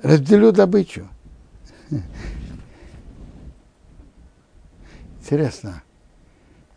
[0.02, 1.08] разделю добычу.
[5.18, 5.82] Интересно,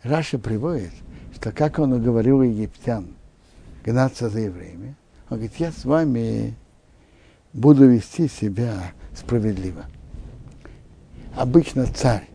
[0.02, 0.94] Раша приводит,
[1.36, 3.08] что как он уговорил египтян
[3.84, 4.96] гнаться за евреями,
[5.30, 6.56] он говорит, я с вами
[7.52, 9.88] буду вести себя справедливо.
[11.36, 12.30] Обычно царь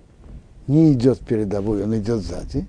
[0.67, 2.67] не идет передовой, он идет сзади.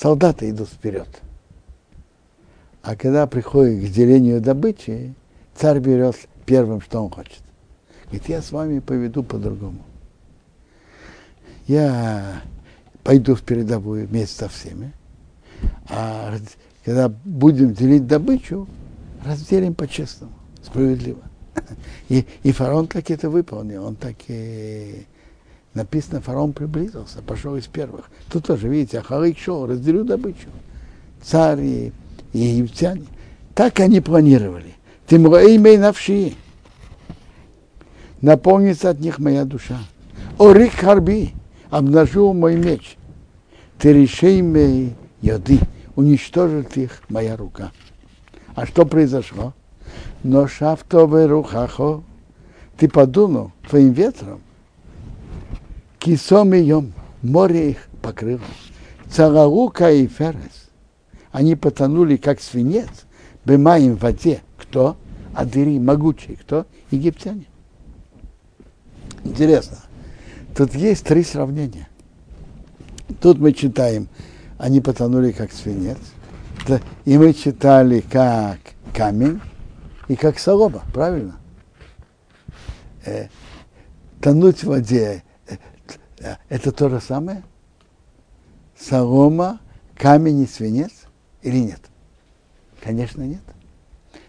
[0.00, 1.08] Солдаты идут вперед.
[2.82, 5.14] А когда приходит к делению добычи,
[5.54, 7.42] царь берет первым, что он хочет.
[8.04, 9.84] Говорит, я с вами поведу по-другому.
[11.66, 12.40] Я
[13.04, 14.94] пойду в передовую вместе со всеми,
[15.90, 16.34] а
[16.82, 18.66] когда будем делить добычу,
[19.22, 20.32] разделим по-честному,
[20.62, 21.20] справедливо.
[22.08, 25.04] И, и фараон так это выполнил, он так и
[25.74, 28.10] написано, фараон приблизился, пошел из первых.
[28.30, 30.48] Тут тоже, видите, Ахалык шел, разделю добычу.
[31.22, 31.92] Царь и,
[32.32, 33.04] египтяне.
[33.54, 34.74] Так они планировали.
[35.06, 36.34] Тем имей навши.
[38.20, 39.78] Наполнится от них моя душа.
[40.38, 41.34] Орик харби,
[41.70, 42.96] обнажу мой меч.
[43.78, 45.58] Ты решей мей яды,
[45.96, 47.72] уничтожит их моя рука.
[48.54, 49.54] А что произошло?
[50.22, 52.02] Но шафтове рухахо,
[52.76, 54.40] ты подунул твоим ветром,
[56.00, 56.74] кисом и
[57.22, 58.40] море их покрыло.
[59.10, 60.70] Цараука и ферес,
[61.30, 62.88] они потонули, как свинец,
[63.44, 64.42] бемаем в воде.
[64.56, 64.96] Кто?
[65.34, 66.36] Адыри, могучие.
[66.36, 66.66] Кто?
[66.90, 67.46] Египтяне.
[69.24, 69.78] Интересно.
[70.56, 71.88] Тут есть три сравнения.
[73.20, 74.08] Тут мы читаем,
[74.58, 75.98] они потонули как свинец.
[77.04, 78.58] И мы читали как
[78.94, 79.40] камень
[80.08, 81.36] и как солома, правильно?
[83.04, 83.28] Э,
[84.20, 85.22] тонуть в воде
[86.48, 87.42] это то же самое?
[88.78, 89.60] Солома,
[89.96, 90.92] камень и свинец
[91.42, 91.80] или нет?
[92.82, 93.42] Конечно, нет.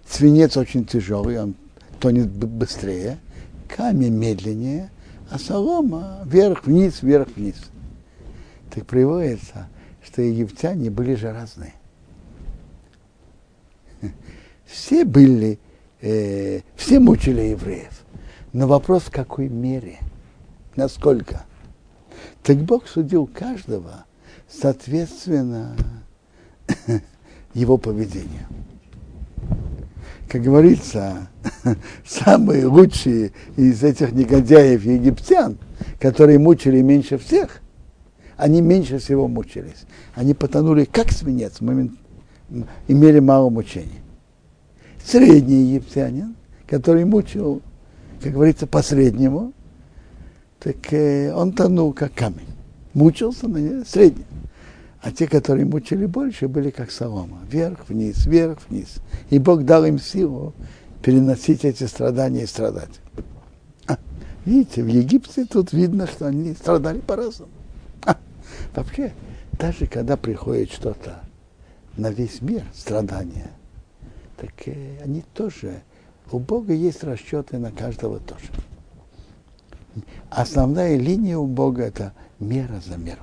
[0.06, 1.56] Свинец очень тяжелый, он
[2.00, 3.20] тонет быстрее,
[3.68, 4.90] камень медленнее,
[5.30, 7.56] а солома вверх-вниз, вверх-вниз.
[8.74, 9.68] Так приводится,
[10.04, 11.74] что египтяне были же разные.
[14.66, 15.60] Все были,
[16.02, 18.04] э, все мучили евреев.
[18.54, 20.00] Но вопрос в какой мере,
[20.76, 21.46] насколько.
[22.44, 24.06] Так Бог судил каждого
[24.48, 25.76] соответственно
[27.54, 28.48] его поведению
[30.32, 31.28] как говорится,
[32.06, 35.58] самые лучшие из этих негодяев египтян,
[36.00, 37.62] которые мучили меньше всех,
[38.38, 39.84] они меньше всего мучились.
[40.16, 41.92] Они потонули как свинец, момент,
[42.88, 44.00] имели мало мучений.
[45.04, 46.36] Средний египтянин,
[46.66, 47.62] который мучил,
[48.24, 49.52] как говорится, по-среднему,
[50.62, 52.48] так э, он тонул как камень.
[52.94, 54.26] Мучился, но средний.
[55.02, 57.40] А те, которые мучили больше, были как солома.
[57.50, 58.98] Вверх, вниз, вверх, вниз.
[59.32, 60.54] И Бог дал им силу
[61.02, 63.00] переносить эти страдания и страдать.
[63.88, 63.98] А,
[64.46, 67.52] видите, в Египте тут видно, что они страдали по-разному.
[68.06, 68.18] А,
[68.76, 69.14] вообще,
[69.54, 71.22] даже когда приходит что-то
[71.98, 73.50] на весь мир, страдания,
[74.38, 75.82] так э, они тоже,
[76.32, 78.46] у Бога есть расчеты на каждого тоже.
[80.30, 83.22] Основная линия у Бога это мера за меру.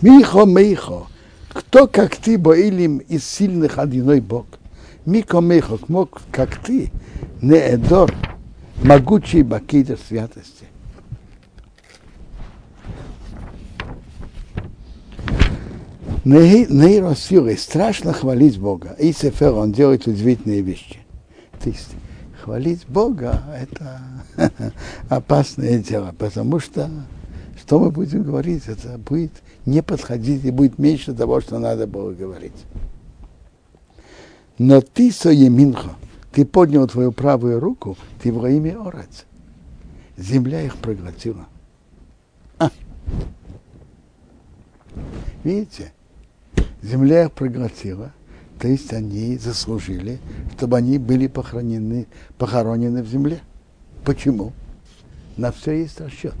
[0.00, 1.06] Михо, Михо,
[1.48, 4.46] кто как ты, боилим из сильных одиной Бог?
[5.06, 5.78] Мико, Михо,
[6.30, 6.90] как ты,
[7.40, 8.12] не Эдор,
[8.82, 10.66] могучий бакидер святости.
[16.24, 18.94] Нейросилой страшно хвалить Бога.
[18.98, 20.98] И Сефер, он делает удивительные вещи.
[21.64, 21.94] Есть
[22.42, 24.00] хвалить Бога– это
[25.08, 26.90] опасное дело, потому что
[27.56, 29.30] что мы будем говорить, это будет
[29.66, 32.64] не подходить и будет меньше того, что надо было говорить.
[34.58, 35.90] Но ты, Соеминхо,
[36.32, 39.26] ты поднял твою правую руку, ты во имя Орец.
[40.16, 41.46] Земля их проглотила.
[42.58, 42.70] А.
[45.44, 45.92] Видите,
[46.82, 48.12] земля их проглотила,
[48.62, 50.20] то есть они заслужили,
[50.56, 52.06] чтобы они были похоронены,
[52.38, 53.40] похоронены в земле.
[54.04, 54.52] Почему?
[55.36, 56.36] На все есть расчет.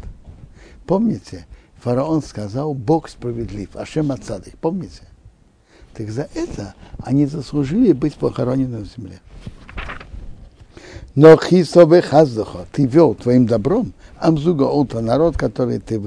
[0.86, 1.46] Помните,
[1.80, 5.02] фараон сказал, Бог справедлив, Ашем Ацадых, помните?
[5.94, 9.18] Так за это они заслужили быть похоронены в земле.
[11.16, 16.00] Но хисове хаздухо, ты вел твоим добром, амзуга ута, народ, который ты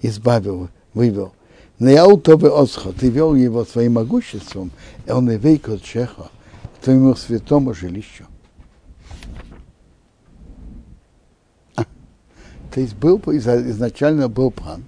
[0.00, 1.34] избавил, вывел.
[1.80, 4.70] Не аутове осхо, ты вел его своим могуществом,
[5.06, 6.30] и он и вейкот чехо,
[6.82, 8.26] твоему святому жилищу.
[11.76, 11.84] А,
[12.70, 14.84] то есть был, изначально был план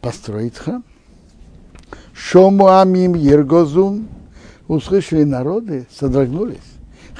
[0.00, 0.84] построить храм.
[2.12, 4.08] Шомуамим Ергозум
[4.68, 6.58] услышали народы, содрогнулись.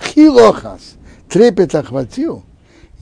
[0.01, 0.95] Хилохас,
[1.29, 2.45] трепет охватил,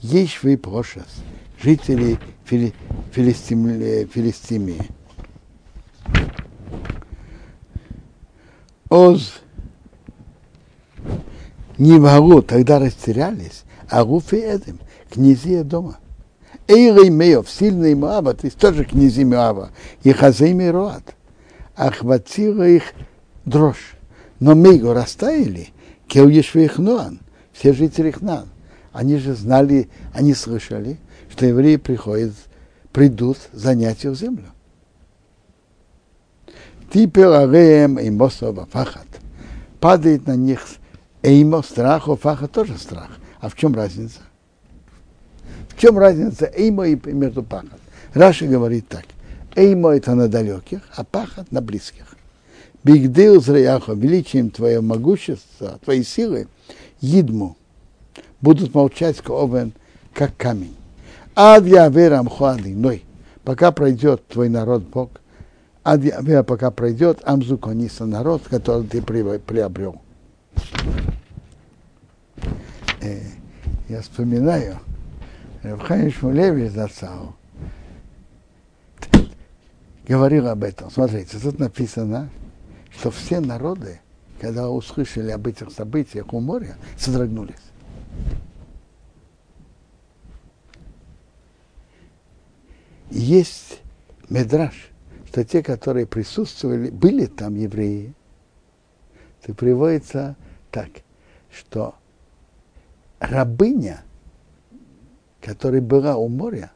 [0.01, 1.21] есть вы прошас,
[1.61, 2.73] жители Фили,
[3.11, 4.89] Филистимии.
[8.89, 9.33] אז
[11.77, 14.79] נבהלו, тогда растерялись, אלופי אדום,
[15.09, 15.97] князья дома.
[16.67, 19.71] אילי מואב, сильный Моаба, то есть тоже князи Моаба,
[20.03, 21.15] יאחזמו רעד.
[21.75, 22.83] Охватила их
[23.45, 23.95] дрожь.
[24.39, 25.69] נמוגו растаяли,
[26.07, 27.19] כל יושבי כנען,
[27.51, 28.45] все жители Хнан.
[28.91, 30.99] Они же знали, они слышали,
[31.29, 32.33] что евреи приходят,
[32.91, 34.52] придут занять их землю.
[36.93, 39.07] Теперь Ареем и Мосова Фахат.
[39.79, 40.61] Падает на них
[41.23, 43.09] Эймо, страх, Офаха тоже страх.
[43.39, 44.19] А в чем разница?
[45.69, 47.79] В чем разница Эймо и между Пахат?
[48.13, 49.05] Раши говорит так.
[49.55, 52.15] Эймо это на далеких, а Пахат на близких.
[52.83, 56.47] Бигдил зряхо, величием твое могущество, твоей силы,
[57.01, 57.57] едму,
[58.39, 59.73] будут молчать ковен,
[60.13, 60.75] как камень.
[61.35, 63.03] Ад я верам ной,
[63.43, 65.09] пока пройдет твой народ Бог,
[65.83, 70.01] ад я вера, пока пройдет амзу кониса народ, который ты приобрел.
[73.01, 73.19] Э,
[73.89, 74.79] я вспоминаю,
[75.61, 77.35] Рабхайм Шмулевич зацал
[80.07, 80.91] говорил об этом.
[80.91, 82.29] Смотрите, тут написано,
[82.91, 84.01] что все народы,
[84.39, 87.55] когда услышали об этих событиях у моря, содрогнулись.
[93.13, 93.79] есть
[94.29, 94.89] медраж,
[95.33, 98.13] что те, которые присутствовали, были там евреи,
[99.43, 100.35] то приводится
[100.69, 100.89] так,
[101.51, 101.95] что
[103.17, 104.03] рабыня,
[105.41, 106.71] которая была у моря,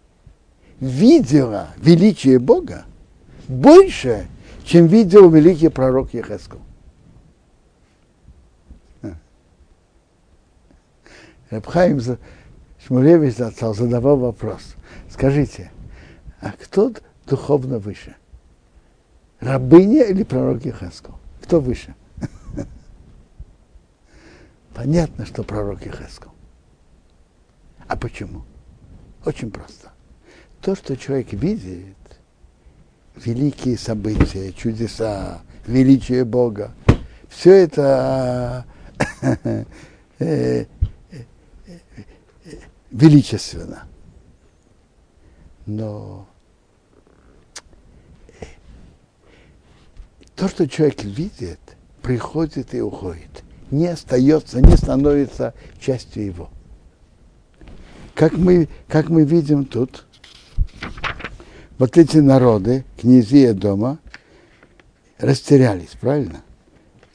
[0.80, 2.86] видела величие Бога
[3.47, 4.28] больше,
[4.64, 6.60] чем видел великий пророк Ехесков.
[11.51, 12.01] Рабхаим
[12.88, 14.74] Шмулевич задавал вопрос.
[15.12, 15.72] Скажите,
[16.41, 16.91] а кто
[17.28, 18.16] духовно выше?
[19.40, 21.16] Рабыня или пророк Ехесков?
[21.42, 21.96] Кто выше?
[24.74, 26.32] Понятно, что пророк Ехесков.
[27.88, 28.44] А почему?
[29.26, 29.92] Очень просто.
[30.62, 31.96] То, что человек видит,
[33.16, 36.74] великие события, чудеса, величие Бога.
[37.30, 38.66] Все это
[39.22, 39.66] э,
[40.20, 40.66] э,
[42.92, 43.84] величественно.
[45.66, 46.26] Но
[50.38, 51.60] то, что человек видит,
[52.04, 53.44] приходит и уходит.
[53.72, 56.50] Не остается, не становится частью его.
[58.14, 60.06] Как мы, как мы видим тут,
[61.80, 63.98] вот эти народы, князи дома,
[65.18, 66.44] растерялись, правильно?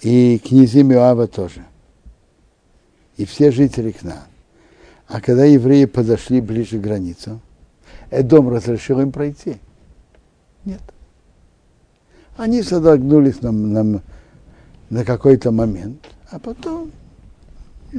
[0.00, 1.64] И князи Миоава тоже.
[3.16, 4.24] И все жители к нам.
[5.06, 7.40] А когда евреи подошли ближе к границам,
[8.10, 9.58] Эдом разрешил им пройти.
[10.64, 10.82] Нет.
[12.36, 14.02] Они содрогнулись на, на,
[14.90, 16.90] на какой-то момент, а потом
[17.92, 17.98] э,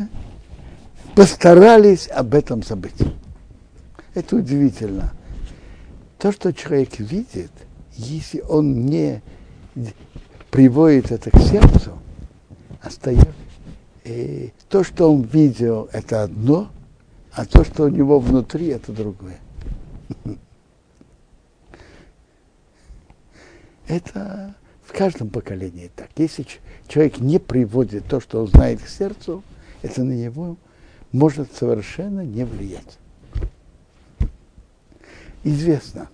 [1.16, 2.96] постарались об этом забыть.
[4.16, 5.14] Это удивительно
[6.24, 7.52] то, что человек видит,
[7.96, 9.22] если он не
[10.52, 12.00] приводит это к сердцу,
[12.82, 13.34] остается.
[14.06, 16.70] И то, что он видел, это одно,
[17.34, 19.38] а то, что у него внутри, это другое.
[23.88, 26.10] Это в каждом поколении так.
[26.18, 26.46] Если
[26.88, 29.44] человек не приводит то, что он знает к сердцу,
[29.82, 30.58] это на него
[31.12, 32.98] может совершенно не влиять
[35.44, 36.10] известно,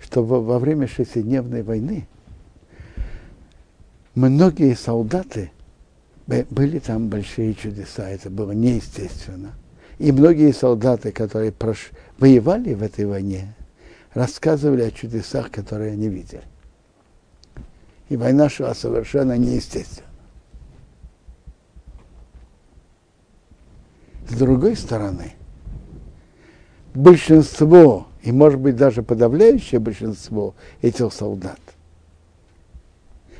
[0.00, 2.06] что во, время шестидневной войны
[4.14, 5.50] многие солдаты,
[6.26, 9.52] были там большие чудеса, это было неестественно.
[9.98, 11.90] И многие солдаты, которые прош...
[12.18, 13.54] воевали в этой войне,
[14.12, 16.42] рассказывали о чудесах, которые они видели.
[18.08, 20.08] И война шла совершенно неестественно.
[24.28, 25.32] С другой стороны,
[26.94, 31.60] большинство и, может быть, даже подавляющее большинство этих солдат,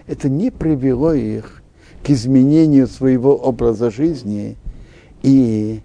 [0.07, 1.63] это не привело их
[2.03, 4.59] к изменению своего образа жизни
[5.23, 5.81] и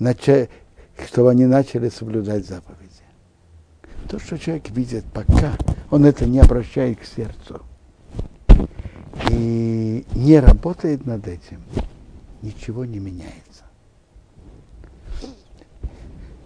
[0.00, 0.50] начать,
[1.08, 2.82] чтобы они начали соблюдать заповеди.
[4.08, 5.56] То, что человек видит пока,
[5.90, 7.62] он это не обращает к сердцу.
[9.30, 11.62] и не работает над этим,
[12.42, 13.64] ничего не меняется.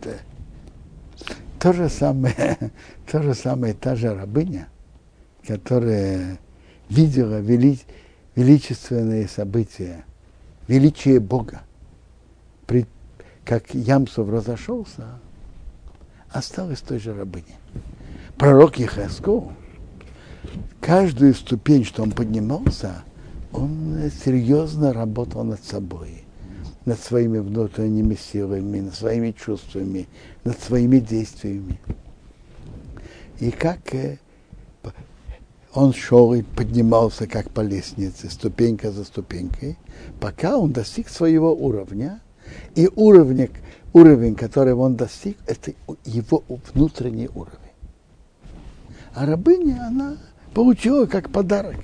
[0.00, 0.18] Это,
[1.58, 2.58] то же самое,
[3.10, 4.68] то же самое та же рабыня,
[5.46, 6.38] которая
[6.88, 7.80] видела вели,
[8.34, 10.04] величественные события,
[10.68, 11.62] величие Бога,
[12.66, 12.86] при,
[13.44, 15.18] как Ямсов разошелся,
[16.30, 17.59] осталась той же рабыней.
[18.40, 19.52] Пророк Ехасков,
[20.80, 23.04] каждую ступень, что он поднимался,
[23.52, 26.24] он серьезно работал над собой,
[26.86, 30.08] над своими внутренними силами, над своими чувствами,
[30.42, 31.78] над своими действиями.
[33.40, 34.16] И как э,
[35.74, 39.76] он шел и поднимался как по лестнице, ступенька за ступенькой,
[40.18, 42.22] пока он достиг своего уровня,
[42.74, 43.50] и уровень,
[43.92, 45.74] уровень, которого он достиг, это
[46.06, 47.69] его внутренний уровень.
[49.14, 50.16] А рабыня, она
[50.54, 51.76] получила как подарок.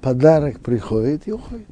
[0.00, 1.66] Подарок приходит и уходит.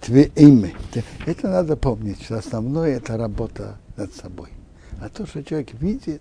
[0.00, 0.72] Тве имя.
[1.26, 4.50] Это надо помнить, что основное это работа над собой.
[5.00, 6.20] А то, что человек видит,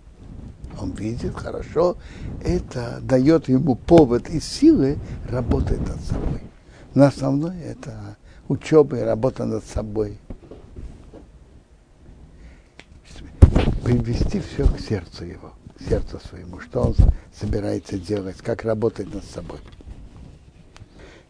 [0.80, 1.98] он видит хорошо,
[2.44, 4.98] это дает ему повод и силы
[5.30, 6.42] работать над собой.
[6.94, 8.18] Но основное это
[8.48, 10.18] учеба и работа над собой.
[13.84, 16.96] Привести все к сердцу его, к сердцу своему, что он
[17.34, 19.60] собирается делать, как работать над собой.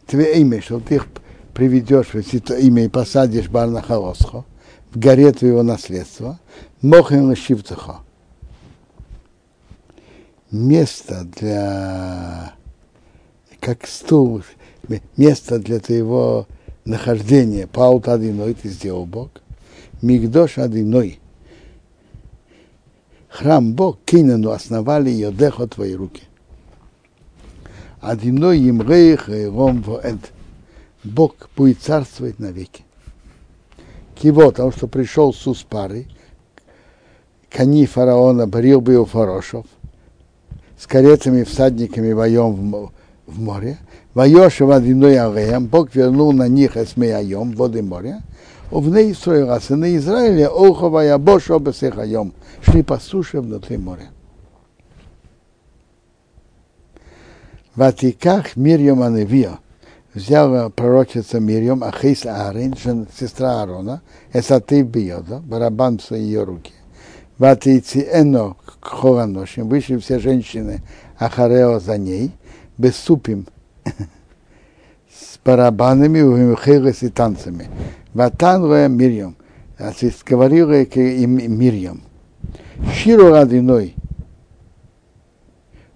[0.06, 1.06] Твое имя, что ты их
[1.54, 4.44] приведешь в имя и посадишь Барна Хаосхо,
[4.90, 6.40] в горе твоего наследства,
[6.82, 8.00] Мохин Лашивцахо.
[10.50, 12.54] Место для,
[13.60, 14.42] как стул,
[15.16, 16.48] место для твоего
[16.84, 19.30] нахождения, паут одиной ты сделал Бог,
[20.02, 21.20] Мигдош одиной,
[23.28, 26.24] храм Бог, Кинану основали Йодехо твои руки.
[28.00, 30.32] Одиной им рейх и ром воэд.
[31.04, 32.82] Бог будет царствовать навеки.
[34.16, 36.06] Киво, потому что пришел Сус пары,
[37.50, 39.66] кони фараона Барил был Фарошов,
[40.80, 42.90] с каретами всадниками воем
[43.26, 43.76] в, море,
[44.14, 48.22] Вайошев одиной Алеем, Бог вернул на них Эсмеяем, воды моря,
[48.70, 54.10] Увны Исраила, сыны Израиля, Охова и Абоша Обесехаем, шли по суше внутри моря.
[57.74, 59.58] Ватиках Мирьям Аневия,
[60.14, 62.74] взяла пророчица Мирьям, Ахис Аарин,
[63.14, 64.00] сестра Аарона,
[64.32, 66.72] Эсатив Биода, барабан в ее руки.
[67.40, 70.82] Ватийци Эно к Хораношим, вышли все женщины
[71.18, 72.32] Ахарео за ней,
[72.76, 73.46] без супим,
[75.10, 77.68] с барабанами, ухилась и танцами.
[78.12, 78.62] Ватан
[78.94, 79.36] Мирьям,
[80.26, 82.02] говорила им Мирьям,
[82.92, 83.94] Ширу Радиной,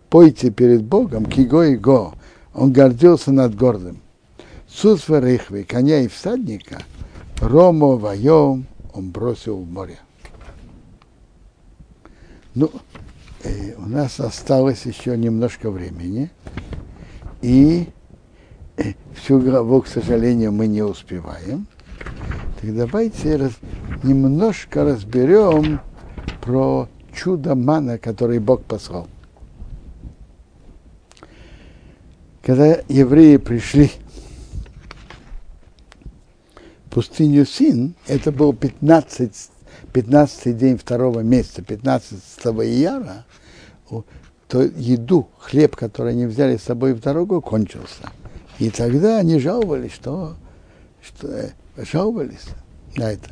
[0.08, 2.14] пойте перед Богом, киго и го,
[2.54, 4.00] он гордился над гордым.
[4.66, 6.84] Сус Варихви, коня и всадника,
[7.42, 8.64] Ромо Вайом
[8.94, 9.98] он бросил в море.
[12.54, 12.70] Ну,
[13.42, 16.30] э, у нас осталось еще немножко времени,
[17.42, 17.88] и
[18.76, 21.66] э, всю главу, к сожалению, мы не успеваем.
[22.60, 23.52] Так давайте раз,
[24.04, 25.80] немножко разберем
[26.42, 29.08] про чудо мана, который Бог послал.
[32.40, 33.90] Когда евреи пришли
[36.86, 39.50] в пустыню Син, это был 15
[39.94, 42.18] 15 день второго месяца, 15
[42.64, 43.24] ияра,
[44.48, 48.10] то еду, хлеб, который они взяли с собой в дорогу, кончился.
[48.58, 50.34] И тогда они жаловались, что,
[51.00, 52.46] что э, жаловались
[52.96, 53.30] на это.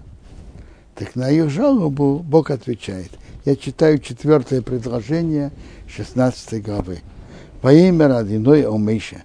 [0.95, 3.11] Так на их жалобу Бог отвечает.
[3.45, 5.51] Я читаю четвертое предложение
[5.89, 7.01] 16 главы.
[7.61, 9.25] Во имя родиной о Мише,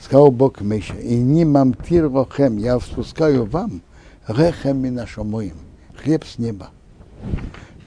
[0.00, 3.82] сказал Бог Мише, и не мамтир вохем, я спускаю вам
[4.28, 5.67] рехем и нашомоим
[6.02, 6.70] хлеб с неба.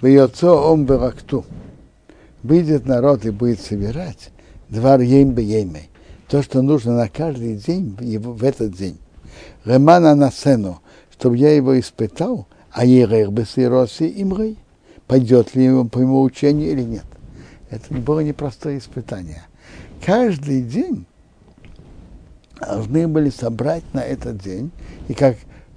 [0.01, 1.45] Бьется он беракту.
[2.43, 4.31] Выйдет народ и будет собирать
[4.69, 5.89] два ем беймей.
[6.27, 8.97] То, что нужно на каждый день в этот день.
[9.65, 10.81] Ремана на сцену,
[11.11, 14.57] чтобы я его испытал, а ерех бесироси имрей.
[15.07, 17.05] Пойдет ли ему по его учению или нет.
[17.69, 19.43] Это было непростое испытание.
[20.05, 21.05] Каждый день
[22.59, 24.71] должны были собрать на этот день,
[25.09, 25.35] и как,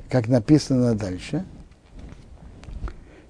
[0.09, 1.45] как написано дальше–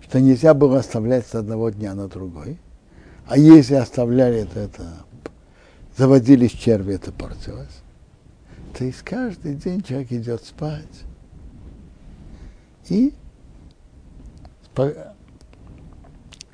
[0.05, 2.59] что нельзя было оставлять с одного дня на другой.
[3.27, 5.05] А если оставляли, то это
[5.97, 7.83] заводились черви, это портилось.
[8.77, 11.05] То есть каждый день человек идет спать
[12.89, 13.15] И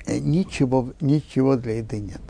[0.07, 2.21] ничего, ничего для еды нет.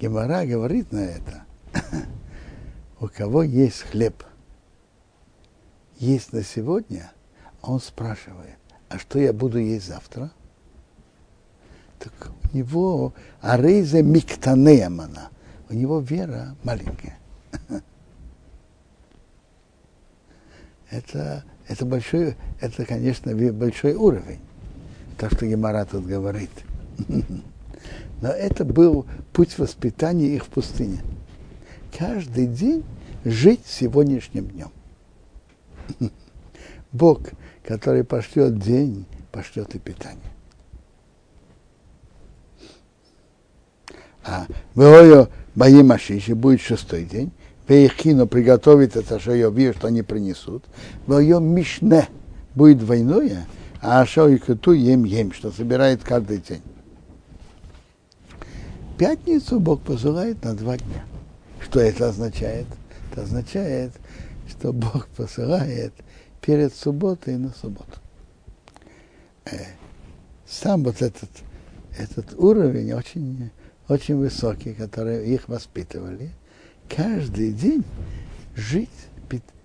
[0.00, 1.44] Гемора говорит на это,
[3.00, 4.24] у кого есть хлеб,
[5.98, 7.12] есть на сегодня,
[7.62, 8.56] он спрашивает,
[8.88, 10.30] а что я буду есть завтра?
[11.98, 15.30] Так у него арейза миктанеямана,
[15.68, 17.18] у него вера маленькая.
[20.90, 24.40] Это, это большой, это, конечно, большой уровень,
[25.18, 26.48] то, что Гемара тут говорит.
[28.22, 31.00] Но это был путь воспитания их в пустыне.
[31.96, 32.84] Каждый день
[33.26, 34.70] жить сегодняшним днем.
[36.92, 37.20] Бог,
[37.64, 40.32] который пошлет день, пошлет и питание.
[44.24, 47.32] А Веою Баим Ашиши будет шестой день.
[47.66, 50.64] Вейхину приготовит это, что я вижу, что они принесут.
[51.06, 52.08] Веою Мишне
[52.54, 53.46] будет двойное,
[53.80, 56.62] а Ашо и Куту ем ем, что собирает каждый день
[58.98, 61.04] пятницу Бог посылает на два дня.
[61.60, 62.66] Что это означает?
[63.10, 63.92] Это означает,
[64.48, 65.92] что Бог посылает
[66.40, 67.98] перед субботой на субботу.
[69.44, 69.64] Э,
[70.46, 71.30] сам вот этот,
[71.96, 73.50] этот уровень очень,
[73.88, 76.32] очень высокий, который их воспитывали,
[76.88, 77.84] каждый день
[78.56, 78.88] жить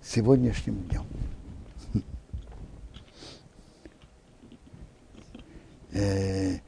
[0.04, 1.06] сегодняшним днем.
[5.92, 6.58] Э,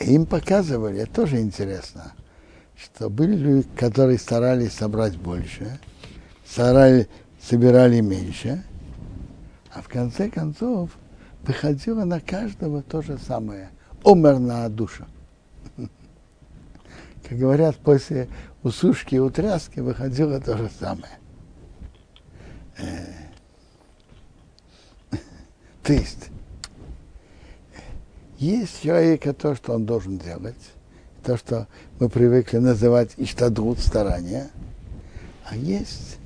[0.00, 2.12] им показывали, это тоже интересно,
[2.76, 5.80] что были люди, которые старались собрать больше,
[6.46, 7.08] старались,
[7.48, 8.64] собирали меньше,
[9.72, 10.90] а в конце концов
[11.42, 13.70] выходило на каждого то же самое.
[14.04, 15.04] Омер на душу.
[17.28, 18.28] Как говорят, после
[18.62, 21.18] усушки и утряски выходило то же самое.
[22.78, 23.12] Э,
[25.84, 26.30] то есть
[28.38, 30.72] есть человека то, что он должен делать,
[31.22, 31.68] то, что
[32.00, 34.50] мы привыкли называть иштадрут старания,
[35.48, 36.18] а есть,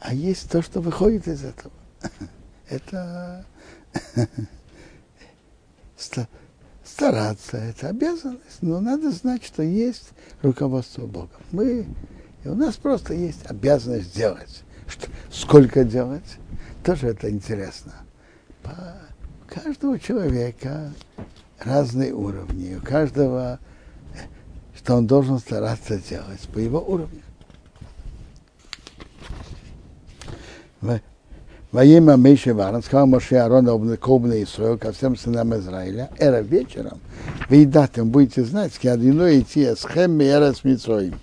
[0.00, 1.72] а есть то, что выходит из этого.
[2.68, 3.44] Это
[6.84, 10.10] стараться, это обязанность, но надо знать, что есть
[10.42, 11.40] руководство Богом.
[11.50, 11.86] Мы,
[12.44, 14.62] и у нас просто есть обязанность делать.
[14.86, 16.38] Что, сколько делать,
[16.84, 17.92] тоже это интересно.
[18.62, 18.96] По
[19.48, 20.92] каждого человека
[21.58, 23.58] разные уровни, у каждого,
[24.76, 27.22] что он должен стараться делать по его уровню.
[30.80, 36.98] Во имя Мейши Варан сказал Моше Аарона Кобна Исраил ко всем сынам Израиля, эра вечером,
[37.48, 41.14] вы едате, будете знать, с одиной идти с Хем и эра с Митроим,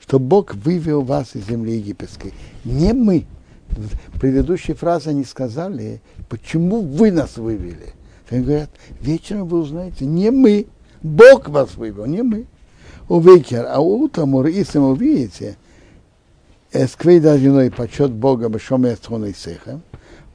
[0.00, 2.32] что Бог вывел вас из земли египетской.
[2.64, 3.26] Не мы.
[3.68, 7.94] В предыдущей фразе они сказали, почему вы нас вывели.
[8.30, 10.66] Они говорят, вечером вы узнаете, не мы,
[11.02, 12.46] Бог вас вывел, не мы.
[13.08, 15.56] У вечер, а утром, если вы увидите,
[16.72, 19.80] эсквей дадиной почет Бога бешом и сеха,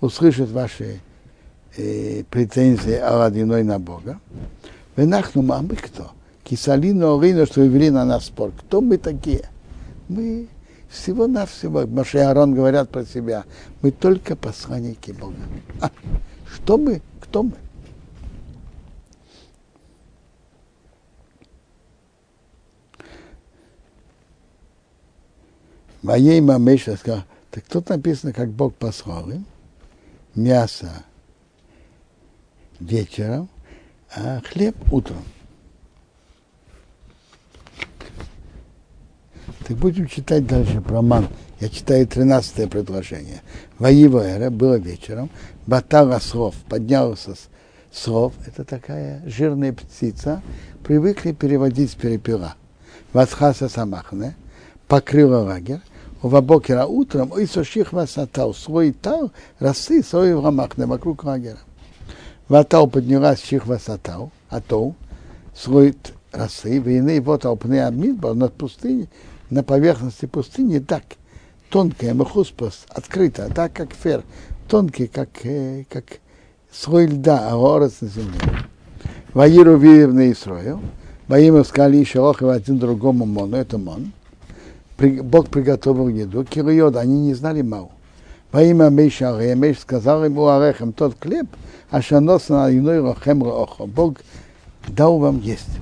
[0.01, 0.99] услышит ваши
[1.77, 4.19] э, претензии Аладиной на Бога.
[4.95, 6.11] Вы нахну, а мы кто?
[6.43, 8.51] Кисалину Орину, что вывели на нас спор.
[8.51, 9.49] Кто мы такие?
[10.09, 10.47] Мы
[10.89, 13.45] всего-навсего, Маше Арон говорят про себя,
[13.81, 15.35] мы только посланники Бога.
[15.81, 15.89] А,
[16.53, 17.01] что мы?
[17.19, 17.53] Кто мы?
[26.03, 29.45] Моей мамеша сказал, так тут написано, как Бог послал им
[30.35, 30.91] мясо
[32.79, 33.49] вечером,
[34.13, 35.23] а хлеб утром.
[39.65, 41.29] Так будем читать дальше про ман.
[41.61, 43.41] Я читаю 13 предложение.
[43.79, 45.29] Воевоэра было вечером,
[45.67, 47.35] батала слов, поднялся
[47.93, 50.41] слов, это такая жирная птица,
[50.83, 52.55] привыкли переводить с перепела.
[53.13, 54.35] Ватхаса самахне,
[54.87, 55.79] покрыла лагерь,
[56.23, 61.57] Вабокера утром, ой соших васатал, свой тал, росы, свой рамахне вокруг лагеря.
[62.47, 64.95] Ватал поднялась чих васатал, атол,
[65.53, 65.97] свой
[66.31, 69.09] росы, войны, вот алпне амидбар над пустыней,
[69.49, 71.03] на поверхности пустыни так,
[71.69, 74.23] тонкая, махуспас, открыта, так как фер,
[74.69, 76.05] тонкий, как, э, как
[76.71, 78.39] слой льда, а орос на земле.
[79.33, 80.79] Ваиру Виевна Исраил,
[81.27, 84.13] Ваимов сказали еще один другому мону, это мон,
[85.09, 87.91] Бог приготовил еду, килойод, они не знали мау.
[88.51, 91.47] Во имя Мейша Мейш сказал ему Арехем, тот хлеб,
[91.89, 93.85] а шанос на иной рохем рохо.
[93.87, 94.19] Бог
[94.87, 95.79] дал вам есть.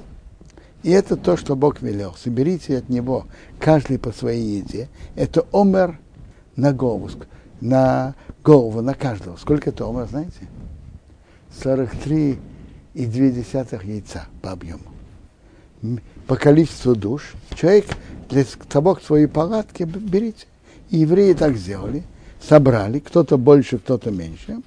[0.84, 2.16] И это то, что Бог велел.
[2.16, 3.26] Соберите от него
[3.60, 4.90] каждый по своей еде.
[5.16, 6.00] Это омер
[6.56, 7.10] на голову.
[7.60, 9.36] на голову, на каждого.
[9.36, 10.48] Сколько это омер, знаете?
[11.64, 12.40] 43
[12.94, 13.22] и 2
[13.84, 14.84] яйца по объему.
[16.26, 17.34] По количеству душ.
[17.56, 17.86] Человек
[18.32, 20.46] для того, к своей палатке берите.
[20.90, 22.04] И евреи так сделали.
[22.42, 24.62] Собрали, кто-то больше, кто-то меньше.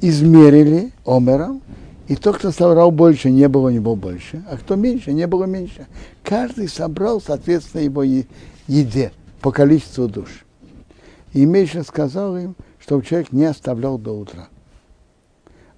[0.00, 1.60] Измерили омером.
[2.08, 4.42] И тот, кто собрал больше, не было у него больше.
[4.50, 5.86] А кто меньше, не было меньше.
[6.22, 10.44] Каждый собрал, соответственно, его еде по количеству душ.
[11.32, 14.48] И Миша сказал им, чтобы человек не оставлял до утра.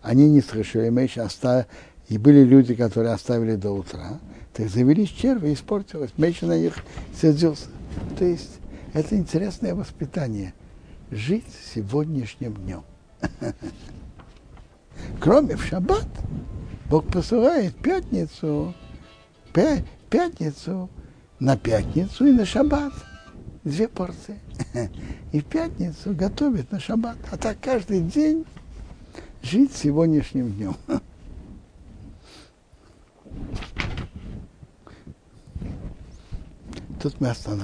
[0.03, 1.67] Они не слышали, Миша оставил,
[2.09, 4.19] и были люди, которые оставили до утра.
[4.55, 6.13] Так завелись черви, испортилось.
[6.17, 6.85] Миша на них
[7.21, 7.67] сердился.
[8.17, 8.61] То есть
[8.93, 10.55] это интересное воспитание.
[11.11, 11.45] Жить
[11.75, 12.85] сегодняшним днем.
[15.21, 16.07] Кроме в шаббат,
[16.89, 18.75] Бог посылает пятницу,
[20.09, 20.89] пятницу
[21.41, 22.93] на пятницу и на шаббат
[23.65, 24.39] две порции.
[25.33, 27.17] И в пятницу готовит на шаббат.
[27.33, 28.45] А так каждый день
[29.43, 30.77] жить сегодняшним днем.
[37.05, 37.63] tutmaz sana.